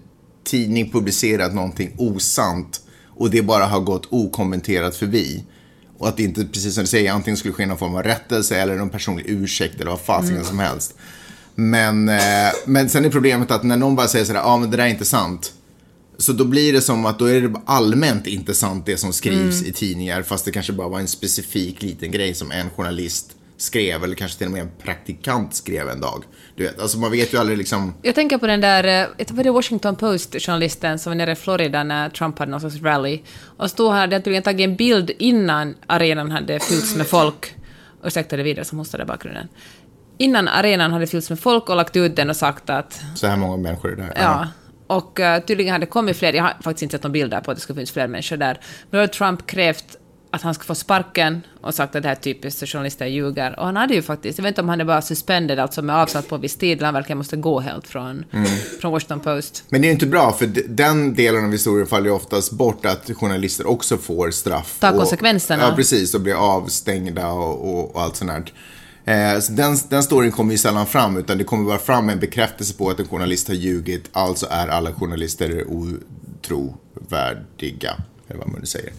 [0.46, 5.44] tidning publicerat någonting osant och det bara har gått okommenterat förbi.
[5.98, 8.56] Och att det inte, precis som du säger, antingen skulle ske någon form av rättelse
[8.56, 10.94] eller någon personlig ursäkt eller vad fasiken som helst.
[11.54, 14.70] Men, eh, men sen är problemet att när någon bara säger sådär, ja ah, men
[14.70, 15.52] det där är inte sant.
[16.18, 19.62] Så då blir det som att då är det allmänt inte sant det som skrivs
[19.62, 24.04] i tidningar fast det kanske bara var en specifik liten grej som en journalist skrev
[24.04, 26.24] eller kanske till och med en praktikant skrev en dag.
[26.54, 27.94] Du vet, alltså man vet ju aldrig liksom...
[28.02, 31.34] Jag tänker på den där, eh, jag tror det Washington Post-journalisten som var nere i
[31.34, 33.20] Florida när Trump hade någon slags rally.
[33.56, 37.54] Och stod här, hade tydligen tagit en bild innan arenan hade fyllts med folk.
[38.04, 39.48] Ursäkta det vidare som hostar i bakgrunden.
[40.18, 43.36] Innan arenan hade fyllts med folk och lagt ut den och sagt att Så här
[43.36, 44.12] många människor är där.
[44.16, 44.48] Ja.
[44.86, 47.50] Och uh, tydligen hade det kommit fler, jag har faktiskt inte sett några bilder på
[47.50, 48.60] att det skulle finnas fler människor där.
[48.90, 49.96] Men då hade Trump krävt
[50.30, 53.58] att han ska få sparken och sagt att det här är typiskt journalister ljuger.
[53.58, 55.96] Och han hade ju faktiskt, jag vet inte om han är bara suspended, alltså med
[55.96, 58.24] avsatt på viss tid, han verkligen måste gå helt från,
[58.80, 59.64] från Washington Post.
[59.68, 62.86] Men det är ju inte bra, för den delen av historien faller ju oftast bort,
[62.86, 64.76] att journalister också får straff.
[64.80, 65.62] Ta och- konsekvenserna.
[65.62, 68.52] Ja, precis, och blir avstängda och, och, och allt sånt här.
[69.34, 72.18] Eh, så den, den storyn kommer ju sällan fram, utan det kommer bara fram en
[72.20, 77.94] bekräftelse på att en journalist har ljugit, alltså är alla journalister otrovärdiga.
[78.28, 78.92] Eller vad man nu säger.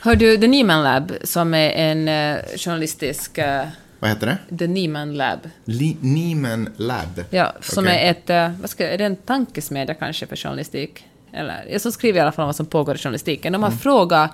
[0.00, 3.38] Hör du, The Nieman Lab, som är en eh, journalistisk...
[3.38, 3.66] eh,
[3.98, 4.56] Vad heter det?
[4.58, 5.38] The Nieman Lab.
[5.64, 7.24] Li- Nieman Lab.
[7.30, 7.98] Ja, som Okej.
[8.06, 8.30] är ett...
[8.30, 11.04] eh, vad ska, är det en tankesmedja kanske för journalistik?
[11.32, 13.52] Eller, jag så skriver i alla fall om vad som pågår i journalistiken.
[13.52, 14.30] De har frågat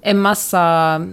[0.00, 0.60] en massa,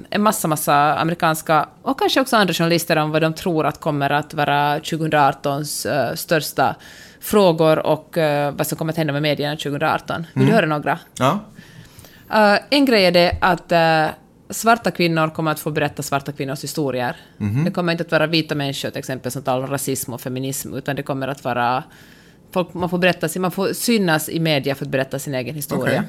[0.09, 4.09] en massa, massa amerikanska och kanske också andra journalister om vad de tror att kommer
[4.09, 6.75] att vara 2018s eh, största
[7.21, 10.25] frågor och eh, vad som kommer att hända med medierna 2018.
[10.34, 10.99] Vill du höra några?
[11.19, 11.39] Ja.
[12.34, 14.07] Eh, en grej är det att eh,
[14.49, 17.15] svarta kvinnor kommer att få berätta svarta kvinnors historier.
[17.65, 20.73] Det kommer inte att vara vita människor till exempel som talar om rasism och feminism,
[20.73, 21.84] utan det kommer att vara...
[22.51, 26.03] Folk, man, får berätta, man får synas i media för att berätta sin egen historia.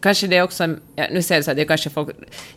[0.00, 0.76] Kanske det är också...
[0.96, 2.08] Ja, nu säger jag så här, det är kanske folk...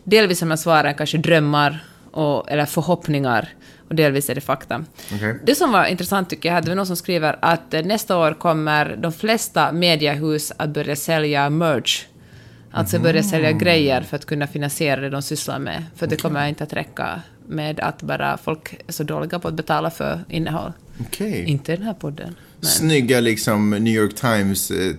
[0.04, 3.48] Delvis som jag svarar kanske drömmar och, eller förhoppningar,
[3.88, 4.84] och delvis är det fakta.
[5.14, 5.38] Okej.
[5.44, 8.34] Det som var intressant tycker jag, det var någon som skriver att eh, nästa år
[8.34, 12.04] kommer de flesta mediehus att börja sälja merch.
[12.76, 15.84] Alltså börja sälja grejer för att kunna finansiera det de sysslar med.
[15.96, 19.54] För det kommer inte att räcka med att bara folk är så dåliga på att
[19.54, 20.72] betala för innehåll.
[21.00, 21.44] Okej.
[21.46, 22.36] Inte den här podden.
[22.60, 24.94] Men, Snygga liksom New York Times eh,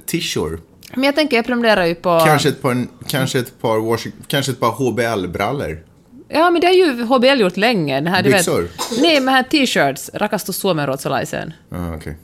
[0.93, 2.21] men jag tänker, jag prenumererar ju på...
[2.25, 5.83] Kanske ett par, kanske ett par, Washington, kanske ett par HBL-brallor.
[6.27, 7.95] Ja, men det har ju HBL gjort länge.
[7.95, 8.61] Den här, Byxor?
[8.61, 8.71] Vet,
[9.01, 12.17] nej, men här t-shirts, Rakasto Suomenruotsalaisen, Ja, okej.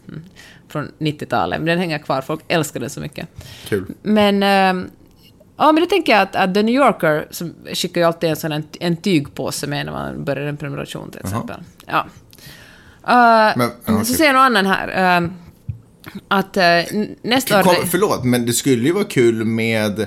[0.67, 1.59] från 90-talet.
[1.59, 3.27] Men den hänger kvar, folk älskar den så mycket.
[3.69, 3.85] Kul.
[4.01, 4.43] Men...
[4.43, 4.89] ehm,
[5.61, 8.35] ja, men det tänker jag att, att The New Yorker som skickar ju alltid en
[8.35, 11.59] sån en, en tygpåse med när man börjar en prenumeration till exempel.
[11.85, 12.05] Ja.
[13.07, 14.05] Uh, Men- ja, okej.
[14.05, 14.87] Så säger någon annan här.
[15.17, 15.33] ehm,
[16.27, 16.63] att eh,
[17.21, 17.85] nästa år...
[17.85, 20.05] Förlåt, men det skulle ju vara kul med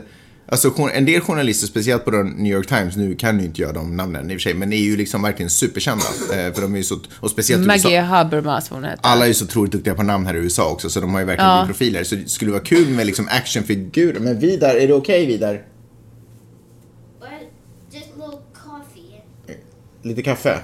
[0.49, 3.97] Alltså en del journalister, speciellt på New York Times, nu kan ju inte jag de
[3.97, 6.05] namnen i och för sig, men är ju liksom verkligen superkända.
[6.32, 7.88] Eh, för de är ju så, och speciellt i USA.
[7.88, 8.99] Maggie Habermas, hon heter.
[9.03, 11.20] Alla är ju så otroligt duktiga på namn här i USA också, så de har
[11.20, 11.64] ju verkligen Ja.
[11.66, 12.05] profiler.
[12.05, 14.20] Så det skulle vara kul med liksom actionfigurer.
[14.20, 15.62] Men Vidar, är det okej Vidar?
[17.20, 17.26] A
[17.92, 19.22] little coffee.
[20.03, 20.59] Lite kaffe?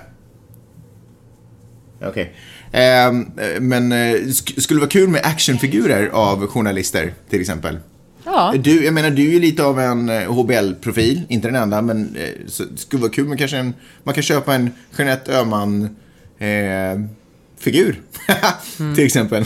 [2.03, 2.35] Okej.
[2.73, 7.79] Ehm, eh, men eh, sk- skulle det vara kul med actionfigurer av journalister, till exempel?
[8.33, 8.55] Ja.
[8.59, 12.17] Du, jag menar, du är ju lite av en eh, HBL-profil, inte den enda, men
[12.17, 13.75] eh, så, det skulle vara kul med kanske en,
[14.05, 15.97] man kan köpa en Jeanette Öhman
[16.39, 17.01] eh,
[17.59, 18.01] figur,
[18.95, 19.45] till exempel.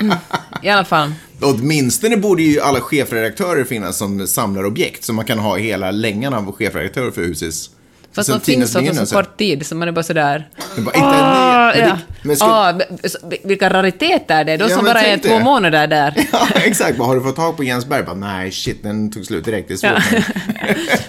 [0.62, 1.12] I alla fall.
[1.40, 6.34] Åtminstone borde ju alla chefredaktörer finnas som samlar objekt, så man kan ha hela längan
[6.34, 7.70] av chefredaktörer för Husis.
[8.16, 10.48] Fast de finns också så kort tid, så man är bara sådär...
[10.76, 11.98] Det var inte Ah, men ja.
[12.22, 14.58] men ska- Ah, men så- vilka rariteter det är.
[14.58, 16.14] De Ja, som bara är två månader där.
[16.32, 16.98] Ja, exakt.
[16.98, 18.02] Har du fått tag på Jens Berg?
[18.02, 19.68] Bara, Nej, shit, den tog slut direkt.
[19.68, 20.22] Det är svårt.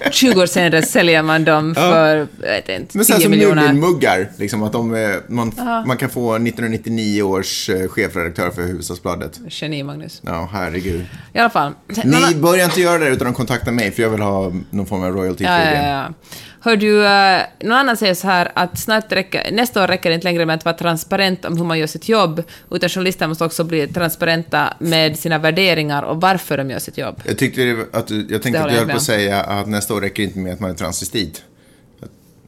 [0.03, 0.09] Ja.
[0.11, 3.67] 20 år senare säljer man dem för, jag vet inte, Men sen 10 som miljoner.
[3.73, 5.51] Mumin-muggar, liksom att de, eh, man,
[5.85, 9.39] man kan få 1999 års eh, chefredaktör för Hufvudstadsbladet.
[9.49, 10.21] Geni, Magnus.
[10.25, 11.05] Ja, herregud.
[11.33, 11.71] I alla fall.
[12.03, 15.03] Ni börjar inte göra det utan de kontaktar mig för jag vill ha någon form
[15.03, 16.13] av royalty Ja, ja, ja.
[16.61, 20.15] Hör du, uh, någon annan säger så här att snart räcker, nästa år räcker det
[20.15, 23.43] inte längre med att vara transparent om hur man gör sitt jobb, utan journalister måste
[23.45, 27.21] också bli transparenta med sina värderingar och varför de gör sitt jobb.
[27.25, 30.01] Jag, tyckte att, du- jag tänkte att du höll på att säga att nästa år
[30.01, 31.43] räcker inte med att man är transvestit.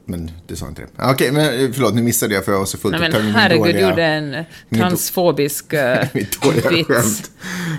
[0.04, 0.88] Men det sa inte det.
[0.96, 3.30] Ja, Okej, men eh, förlåt, nu missade jag för jag var så fullt Nej, men
[3.34, 4.44] herregud, dåliga- gjorde en
[4.80, 5.72] transfobisk
[6.70, 7.30] vits.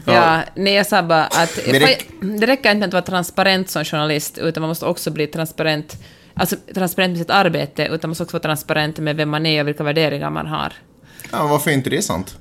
[0.05, 0.13] Ja.
[0.13, 0.41] Ja.
[0.55, 2.05] nej, jag sa bara att Det räck-
[2.39, 5.97] det räcker inte med att vara transparent som journalist, utan man måste också bli transparent,
[6.41, 9.61] alltså transparent med sitt arbete, utan man måste också vara transparent med vem man är
[9.61, 10.73] och vilka värderingar man har.
[11.31, 12.37] Ja, varför är inte det sant?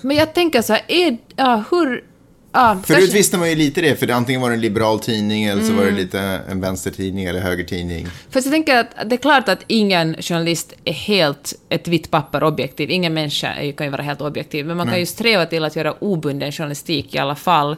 [0.00, 2.04] Men jag tänker så här, är, ja, hur...
[2.52, 5.00] Ja, Förut kanske- visste man ju lite det, för det antingen var det en liberal
[5.00, 5.94] tidning eller så var Mm.
[5.94, 6.20] det lite
[6.50, 8.06] en vänstertidning eller högertidning.
[8.30, 12.42] Fast jag tänker att det är klart att ingen journalist är helt ett vitt papper
[12.44, 12.90] objektiv.
[12.90, 14.66] Ingen människa kan ju vara helt objektiv.
[14.66, 17.76] Men man kan ju sträva till att göra obunden journalistik i alla fall.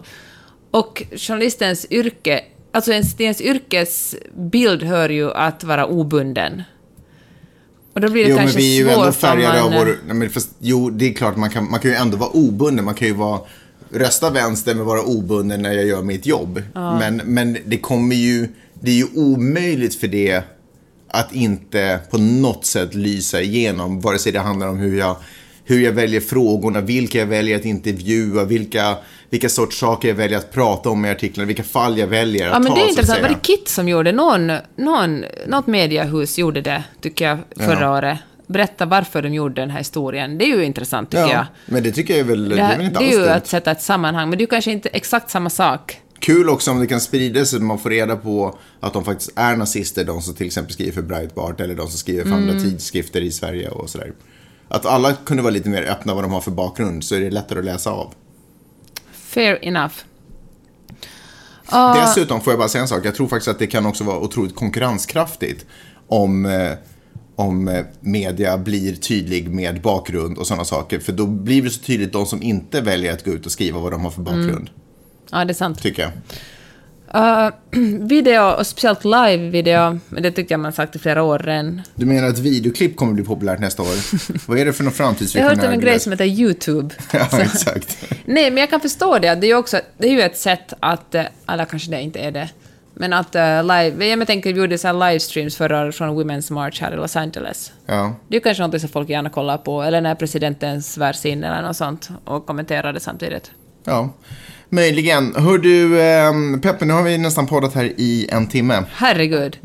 [0.70, 6.62] Och journalistens yrke, alltså ens, till ens yrkesbild hör ju att vara obunden.
[7.92, 9.78] Och då blir det Jo, men kanske vi är ju ändå färgade av man...
[9.78, 9.98] vår...
[10.06, 12.84] Nej, men fast, jo, det är klart, man kan, man kan ju ändå vara obunden.
[12.84, 13.40] Man kan ju vara...
[13.90, 16.62] Rösta vänster men vara obunden när jag gör mitt jobb.
[16.74, 18.48] Men, men det kommer ju...
[18.80, 20.42] Det är ju omöjligt för det
[21.08, 24.00] att inte på något sätt lysa igenom.
[24.00, 25.16] Vare sig det handlar om hur jag,
[25.68, 28.96] hur jag väljer frågorna, vilka jag väljer att intervjua, vilka,
[29.30, 32.52] vilka sorts saker jag väljer att prata om i artiklarna, vilka fall jag väljer att
[32.52, 33.22] Ja, men ta, det är intressant.
[33.22, 34.12] Var det Kit som gjorde?
[34.12, 37.98] Någon, någon, något mediehus gjorde det, tycker jag, förra Ja.
[37.98, 38.18] året.
[38.46, 40.38] Berätta varför de gjorde den här historien.
[40.38, 41.30] Det är ju intressant, tycker jag.
[41.30, 43.28] Ja, men det tycker jag är väl, det Det, är väl inte det är ju
[43.28, 46.00] att sätta ett sammanhang, men det är kanske inte exakt samma sak.
[46.18, 49.56] Kul också om det kan spridas så man får reda på att de faktiskt är
[49.56, 52.48] nazister, de som till exempel skriver för Breitbart eller de som skriver för Mm.
[52.48, 54.12] andra tidskrifter i Sverige och sådär.
[54.68, 57.30] Att alla kunde vara lite mer öppna vad de har för bakgrund så är det
[57.30, 58.14] lättare att läsa av.
[59.12, 59.94] Fair enough.
[61.66, 64.04] Ah, Dessutom får jag bara säga en sak, jag tror faktiskt att det kan också
[64.04, 65.66] vara otroligt konkurrenskraftigt
[66.08, 66.72] om, eh,
[67.36, 70.98] om eh, media blir tydlig med bakgrund och sådana saker.
[70.98, 73.78] För då blir det så tydligt de som inte väljer att gå ut och skriva
[73.78, 74.70] vad de har för bakgrund,
[75.30, 75.82] ja, det är sant.
[75.82, 76.12] tycker jag.
[77.14, 77.50] Uh,
[78.08, 81.82] video, och speciellt live-video, men det tycker jag man sagt i flera år redan.
[81.94, 83.88] Du menar att videoklipp kommer bli populärt nästa år?
[84.48, 84.92] Vad är det för någon
[85.34, 86.94] Jag har hört om en grej som heter YouTube.
[87.12, 88.04] Ja, exakt.
[88.24, 89.34] Nej, men jag kan förstå det.
[89.34, 92.18] Det är ju också, det är ju ett sätt att, eh, eller kanske det inte
[92.18, 92.48] är det,
[92.94, 96.80] men att uh, live, jag tänker vi gjorde så livestreams förra året från Women's March
[96.82, 97.72] här i Los Angeles.
[97.86, 98.14] Ja.
[98.28, 101.62] Det är kanske något som folk gärna kollar på, eller när presidenten svärs in eller
[101.62, 103.50] något sånt och kommenterar det samtidigt.
[103.84, 104.10] ja,
[104.70, 105.34] möjligen.
[105.36, 108.84] Hör du, eh, Peppe, nu har vi nästan poddat här i en timme.
[108.92, 109.58] Herregud.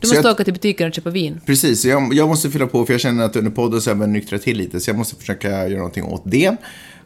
[0.00, 1.40] Du Så måste jag- åka till butiken och köpa vin.
[1.46, 3.98] Precis, jag, jag måste fylla på för jag känner att under podden så har jag
[3.98, 4.80] börjat nyktra till lite.
[4.80, 6.56] Så jag måste försöka göra någonting åt det.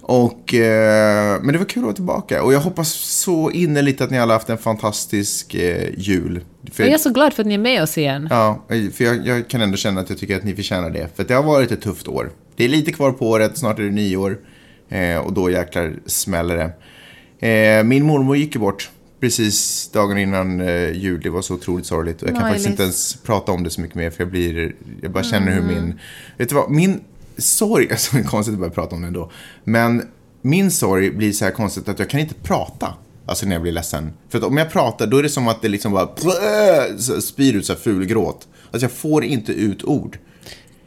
[0.07, 2.43] Och, eh, men det var kul att vara tillbaka.
[2.43, 6.41] Och jag hoppas så innerligt att ni alla haft en fantastisk eh, jul.
[6.73, 8.29] För, Jag är så glad för att ni är med oss igen.
[8.31, 11.09] Ja, för jag, jag kan ändå känna att jag tycker att ni förtjänar det.
[11.17, 12.31] För det har varit ett tufft år.
[12.57, 14.39] Det är lite kvar på året, snart är det nyår.
[14.89, 16.71] Eh, och då jäklar smäller det.
[17.41, 21.21] Eh, min mormor gick ju bort precis dagen innan eh, jul.
[21.21, 22.23] Det var så otroligt sorgligt.
[22.23, 24.11] Och jag kan faktiskt inte ens prata om det så mycket mer.
[24.11, 26.01] För jag blir, jag bara känner hur min,
[26.37, 27.01] vet du vad, min
[27.39, 29.31] sorg, alltså det är konstigt att börja prata om det ändå.
[29.65, 30.03] Men
[30.43, 32.95] min sorg blir så här konstigt att jag kan inte prata.
[33.27, 34.13] Alltså när jag blir ledsen.
[34.29, 36.09] För att om jag pratar då är det som att det liksom bara
[36.99, 38.49] så spyr ut så här ful gråt.
[38.71, 40.19] Alltså jag får inte ut ord.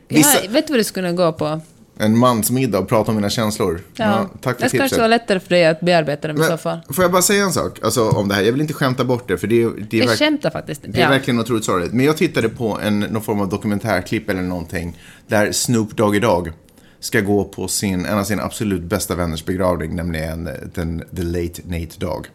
[0.07, 1.61] Vissa, Ja, vet du vad du skulle gå på?
[1.99, 3.81] En mansmiddag och prata om mina känslor.
[3.95, 4.29] Ja.
[4.41, 4.79] tack för det tipset.
[4.79, 6.79] kanske vara lättare för dig att bearbeta dem i så fall.
[6.93, 8.41] får jag bara säga en sak alltså, om det här?
[8.41, 10.81] Jag vill inte skämta bort det, för det, är- det är, Jag skämtar faktiskt.
[10.85, 11.09] det är Ja.
[11.09, 11.93] verkligen otroligt sorgligt.
[11.93, 16.51] Men jag tittade på en, någon form av dokumentärklipp eller någonting, där Snoop Dogg idag
[16.99, 21.23] ska gå på sin, en av sina absolut bästa vänners begravning, nämligen eh, den, The
[21.23, 22.27] Late Nate Dogg.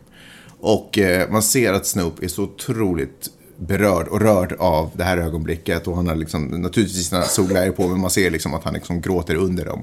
[0.61, 5.19] Och eh, man ser att Snoop är så otroligt berörd och rörd av det här
[5.19, 5.87] ögonblicket.
[5.87, 9.01] Och han har liksom, naturligtvis sina solglajjor på, men man ser liksom att han liksom
[9.01, 9.83] gråter under dem.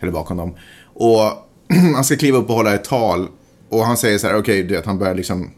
[0.00, 0.54] Eller bakom dem.
[0.84, 1.20] Och
[1.94, 3.28] han ska kliva upp och hålla ett tal.
[3.68, 5.50] Och han säger så här, okej, du vet, han börjar liksom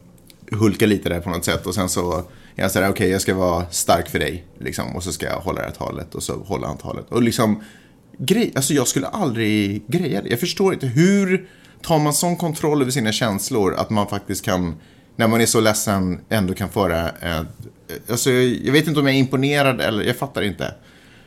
[0.51, 1.67] hulka lite där på något sätt.
[1.67, 2.23] Och sen så
[2.57, 4.45] är han så här, okej, jag ska vara stark för dig.
[4.59, 6.15] Liksom, och så ska jag hålla det här talet.
[6.15, 7.07] Och så håller han talet.
[7.09, 7.63] Och liksom,
[8.19, 10.29] grej, alltså jag skulle aldrig greja det.
[10.29, 11.49] Jag förstår inte, hur
[11.83, 14.75] tar man sån kontroll över sina känslor att man faktiskt kan,
[15.19, 17.47] när man är så ledsen, ändå kan föra ett,
[18.11, 20.75] alltså jag, vet inte om jag är imponerad eller, jag fattar inte.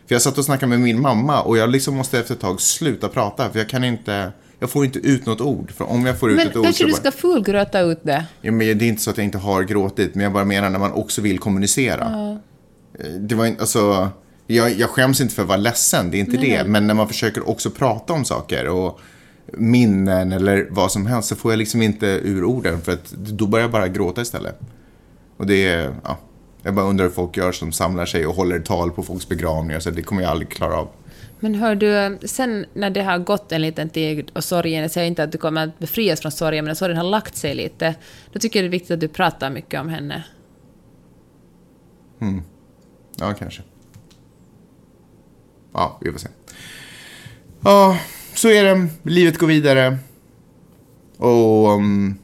[0.07, 2.61] För jag satt och snackade med min mamma och jag liksom måste efter ett tag
[2.61, 5.71] sluta prata, för jag kan inte, jag får inte ut något ord.
[5.71, 8.25] För om jag får ut Men ett ord kanske du bara, ska fulgröta ut det.
[8.41, 10.69] ja, men det är inte så att jag inte har gråtit, men jag bara menar
[10.69, 12.37] när man också vill kommunicera.
[12.99, 14.09] Eh, Det var inte, alltså,
[14.47, 16.63] jag, jag skäms inte för att vara ledsen, det är inte det.
[16.67, 18.99] Men när man försöker också prata om saker och
[19.53, 23.47] minnen eller vad som helst så får jag liksom inte ur orden för att då
[23.47, 24.59] börjar jag bara gråta istället.
[25.37, 26.17] Och det är, ja,
[26.63, 29.79] jag bara undrar hur folk gör som samlar sig och håller tal på folks begravningar
[29.79, 30.87] så det kommer jag aldrig klara av.
[31.39, 35.07] Men hör du, sen när det har gått en liten tid och sorgen, jag säger
[35.07, 37.95] inte att du kommer att befrias från sorgen, men när sorgen har lagt sig lite,
[38.31, 40.23] då tycker jag det är viktigt att du pratar mycket om henne.
[43.15, 43.61] Ja, kanske.
[45.73, 46.27] Ja, vi får se.
[47.61, 47.97] Ja,
[48.33, 48.87] så är det.
[49.03, 49.97] Livet går vidare.
[51.17, 52.17] Och um,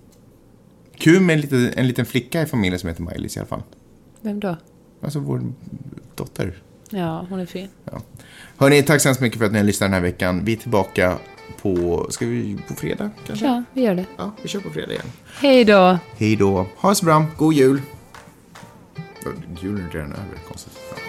[0.97, 3.63] kul med en liten, en liten flicka i familjen som heter Maj-Lis i alla fall.
[4.21, 4.57] Vem då?
[5.01, 5.41] Alltså vår
[6.15, 6.53] dotter.
[6.89, 7.67] Ja, hon är fin.
[7.91, 8.01] Ja.
[8.57, 10.45] Hörni, tack så hemskt mycket för att ni har lyssnat den här veckan.
[10.45, 11.17] Vi är tillbaka
[11.61, 13.45] på, ska vi på fredag kanske?
[13.45, 14.05] Ja, vi gör det.
[14.17, 15.11] Ja, vi kör på fredag igen.
[15.41, 15.97] Hej då!
[16.17, 16.67] Hej då.
[16.77, 17.25] Ha det så bra.
[17.37, 17.81] God jul.
[19.61, 20.79] Julen är redan över, konstigt.
[20.91, 21.06] Ja.